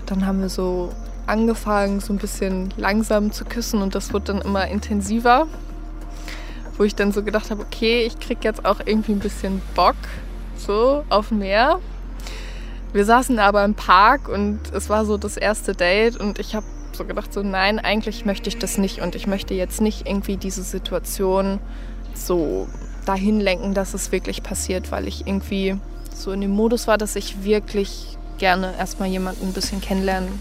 dann 0.05 0.25
haben 0.25 0.41
wir 0.41 0.49
so 0.49 0.91
angefangen, 1.25 1.99
so 1.99 2.13
ein 2.13 2.19
bisschen 2.19 2.73
langsam 2.77 3.31
zu 3.31 3.45
küssen 3.45 3.81
und 3.81 3.95
das 3.95 4.13
wurde 4.13 4.33
dann 4.33 4.41
immer 4.41 4.67
intensiver. 4.67 5.47
Wo 6.77 6.83
ich 6.83 6.95
dann 6.95 7.11
so 7.11 7.23
gedacht 7.23 7.51
habe, 7.51 7.61
okay, 7.61 8.03
ich 8.03 8.19
krieg 8.19 8.43
jetzt 8.43 8.65
auch 8.65 8.79
irgendwie 8.85 9.13
ein 9.13 9.19
bisschen 9.19 9.61
Bock 9.75 9.95
so 10.57 11.03
auf 11.09 11.31
mehr. 11.31 11.79
Wir 12.93 13.05
saßen 13.05 13.39
aber 13.39 13.65
im 13.65 13.73
Park 13.73 14.29
und 14.29 14.59
es 14.71 14.87
war 14.87 15.05
so 15.05 15.17
das 15.17 15.35
erste 15.35 15.73
Date 15.73 16.15
und 16.15 16.37
ich 16.37 16.53
habe 16.53 16.65
so 16.91 17.05
gedacht, 17.05 17.33
so 17.33 17.41
nein, 17.41 17.79
eigentlich 17.79 18.23
möchte 18.23 18.49
ich 18.49 18.59
das 18.59 18.77
nicht 18.77 19.01
und 19.01 19.15
ich 19.15 19.25
möchte 19.25 19.55
jetzt 19.55 19.81
nicht 19.81 20.07
irgendwie 20.07 20.37
diese 20.37 20.61
Situation 20.61 21.59
so 22.13 22.67
dahin 23.05 23.39
lenken, 23.39 23.73
dass 23.73 23.95
es 23.95 24.11
wirklich 24.11 24.43
passiert, 24.43 24.91
weil 24.91 25.07
ich 25.07 25.25
irgendwie 25.25 25.75
so 26.13 26.31
in 26.31 26.41
dem 26.41 26.51
Modus 26.51 26.87
war, 26.87 26.99
dass 26.99 27.15
ich 27.15 27.43
wirklich 27.43 28.15
gerne 28.37 28.75
erstmal 28.77 29.09
jemanden 29.09 29.47
ein 29.47 29.53
bisschen 29.53 29.81
kennenlernen 29.81 30.39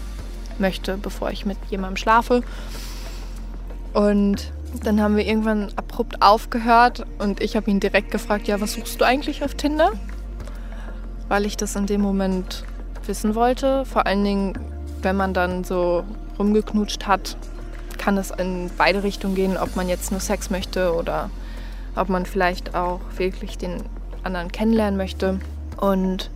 möchte, 0.59 0.97
bevor 0.97 1.31
ich 1.31 1.47
mit 1.47 1.57
jemandem 1.71 1.97
schlafe. 1.97 2.43
Und 3.93 4.51
dann 4.83 5.01
haben 5.01 5.17
wir 5.17 5.25
irgendwann 5.25 5.71
abrupt 5.75 6.21
aufgehört 6.21 7.03
und 7.17 7.41
ich 7.41 7.55
habe 7.55 7.71
ihn 7.71 7.79
direkt 7.79 8.11
gefragt, 8.11 8.47
ja, 8.47 8.61
was 8.61 8.73
suchst 8.73 9.01
du 9.01 9.05
eigentlich 9.05 9.43
auf 9.43 9.55
Tinder? 9.55 9.91
Weil 11.27 11.45
ich 11.45 11.57
das 11.57 11.75
in 11.75 11.85
dem 11.85 12.01
Moment 12.01 12.63
wissen 13.07 13.35
wollte. 13.35 13.85
Vor 13.85 14.05
allen 14.05 14.23
Dingen, 14.23 14.59
wenn 15.01 15.15
man 15.15 15.33
dann 15.33 15.63
so 15.63 16.03
rumgeknutscht 16.39 17.07
hat, 17.07 17.37
kann 17.97 18.17
es 18.17 18.31
in 18.31 18.69
beide 18.77 19.03
Richtungen 19.03 19.35
gehen, 19.35 19.57
ob 19.57 19.75
man 19.75 19.87
jetzt 19.87 20.11
nur 20.11 20.19
Sex 20.19 20.49
möchte 20.49 20.93
oder 20.93 21.29
ob 21.95 22.09
man 22.09 22.25
vielleicht 22.25 22.75
auch 22.75 22.99
wirklich 23.17 23.57
den 23.57 23.83
anderen 24.23 24.51
kennenlernen 24.51 24.97
möchte. 24.97 25.39
Und 25.77 26.29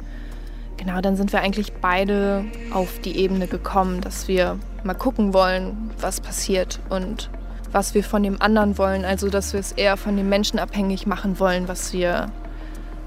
genau, 0.78 1.02
dann 1.02 1.15
sind 1.15 1.34
wir 1.34 1.41
eigentlich 1.41 1.73
beide 1.73 2.45
auf 2.71 3.00
die 3.00 3.17
Ebene 3.17 3.47
gekommen, 3.47 4.02
dass 4.02 4.28
wir 4.28 4.58
mal 4.84 4.93
gucken 4.93 5.34
wollen, 5.34 5.91
was 6.00 6.21
passiert 6.21 6.80
und 6.89 7.30
was 7.71 7.93
wir 7.93 8.04
von 8.04 8.23
dem 8.23 8.41
anderen 8.41 8.78
wollen. 8.78 9.04
Also, 9.04 9.30
dass 9.30 9.54
wir 9.54 9.60
es 9.60 9.71
eher 9.71 9.97
von 9.97 10.15
dem 10.15 10.30
Menschen 10.30 10.60
abhängig 10.60 11.06
machen 11.06 11.39
wollen, 11.39 11.67
was 11.67 11.91
wir, 11.91 12.32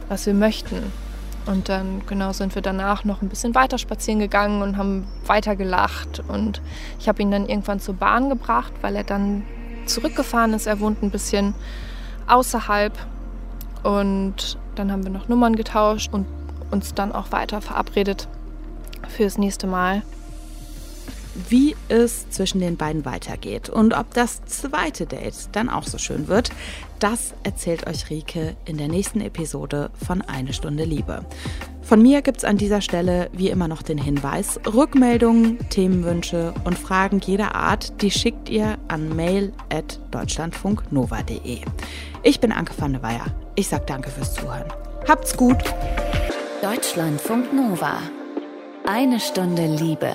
was 0.08 0.26
wir 0.26 0.34
möchten. 0.34 0.92
Und 1.46 1.68
dann, 1.68 2.02
genau, 2.06 2.32
sind 2.32 2.54
wir 2.54 2.62
danach 2.62 3.04
noch 3.04 3.22
ein 3.22 3.28
bisschen 3.28 3.54
weiter 3.54 3.78
spazieren 3.78 4.20
gegangen 4.20 4.62
und 4.62 4.76
haben 4.76 5.06
weiter 5.26 5.56
gelacht. 5.56 6.22
Und 6.28 6.60
ich 6.98 7.08
habe 7.08 7.22
ihn 7.22 7.30
dann 7.30 7.48
irgendwann 7.48 7.80
zur 7.80 7.94
Bahn 7.94 8.28
gebracht, 8.28 8.72
weil 8.82 8.94
er 8.94 9.04
dann 9.04 9.44
zurückgefahren 9.86 10.52
ist. 10.52 10.66
Er 10.66 10.80
wohnt 10.80 11.02
ein 11.02 11.10
bisschen 11.10 11.54
außerhalb. 12.26 12.92
Und 13.82 14.58
dann 14.74 14.92
haben 14.92 15.04
wir 15.04 15.10
noch 15.10 15.28
Nummern 15.28 15.56
getauscht 15.56 16.12
und 16.12 16.26
uns 16.70 16.94
dann 16.94 17.12
auch 17.12 17.32
weiter 17.32 17.60
verabredet 17.60 18.28
fürs 19.08 19.38
nächste 19.38 19.66
Mal. 19.66 20.02
Wie 21.48 21.76
es 21.88 22.28
zwischen 22.30 22.60
den 22.60 22.76
beiden 22.76 23.04
weitergeht 23.04 23.68
und 23.68 23.94
ob 23.94 24.14
das 24.14 24.44
zweite 24.44 25.06
Date 25.06 25.48
dann 25.52 25.68
auch 25.68 25.84
so 25.84 25.98
schön 25.98 26.26
wird, 26.28 26.50
das 26.98 27.34
erzählt 27.42 27.86
euch 27.86 28.08
Rike 28.10 28.56
in 28.64 28.78
der 28.78 28.88
nächsten 28.88 29.20
Episode 29.20 29.90
von 30.04 30.22
Eine 30.22 30.52
Stunde 30.52 30.82
Liebe. 30.84 31.24
Von 31.82 32.02
mir 32.02 32.22
gibt 32.22 32.38
es 32.38 32.44
an 32.44 32.56
dieser 32.56 32.80
Stelle 32.80 33.28
wie 33.32 33.50
immer 33.50 33.66
noch 33.66 33.82
den 33.82 33.98
Hinweis, 33.98 34.60
Rückmeldungen, 34.66 35.58
Themenwünsche 35.70 36.54
und 36.64 36.78
Fragen 36.78 37.18
jeder 37.20 37.54
Art, 37.54 38.00
die 38.02 38.10
schickt 38.10 38.48
ihr 38.48 38.78
an 38.88 39.14
mail.deutschlandfunknova.de. 39.16 41.60
Ich 42.22 42.38
bin 42.38 42.52
Anke 42.52 42.74
van 42.76 42.92
der 42.92 43.02
Weyer. 43.02 43.24
Ich 43.56 43.68
sage 43.68 43.84
danke 43.86 44.10
fürs 44.10 44.34
Zuhören. 44.34 44.70
Habt's 45.08 45.34
gut! 45.36 45.56
Deutschlandfunk 46.62 47.52
Nova. 47.52 47.98
Eine 48.86 49.18
Stunde 49.18 49.66
Liebe. 49.66 50.14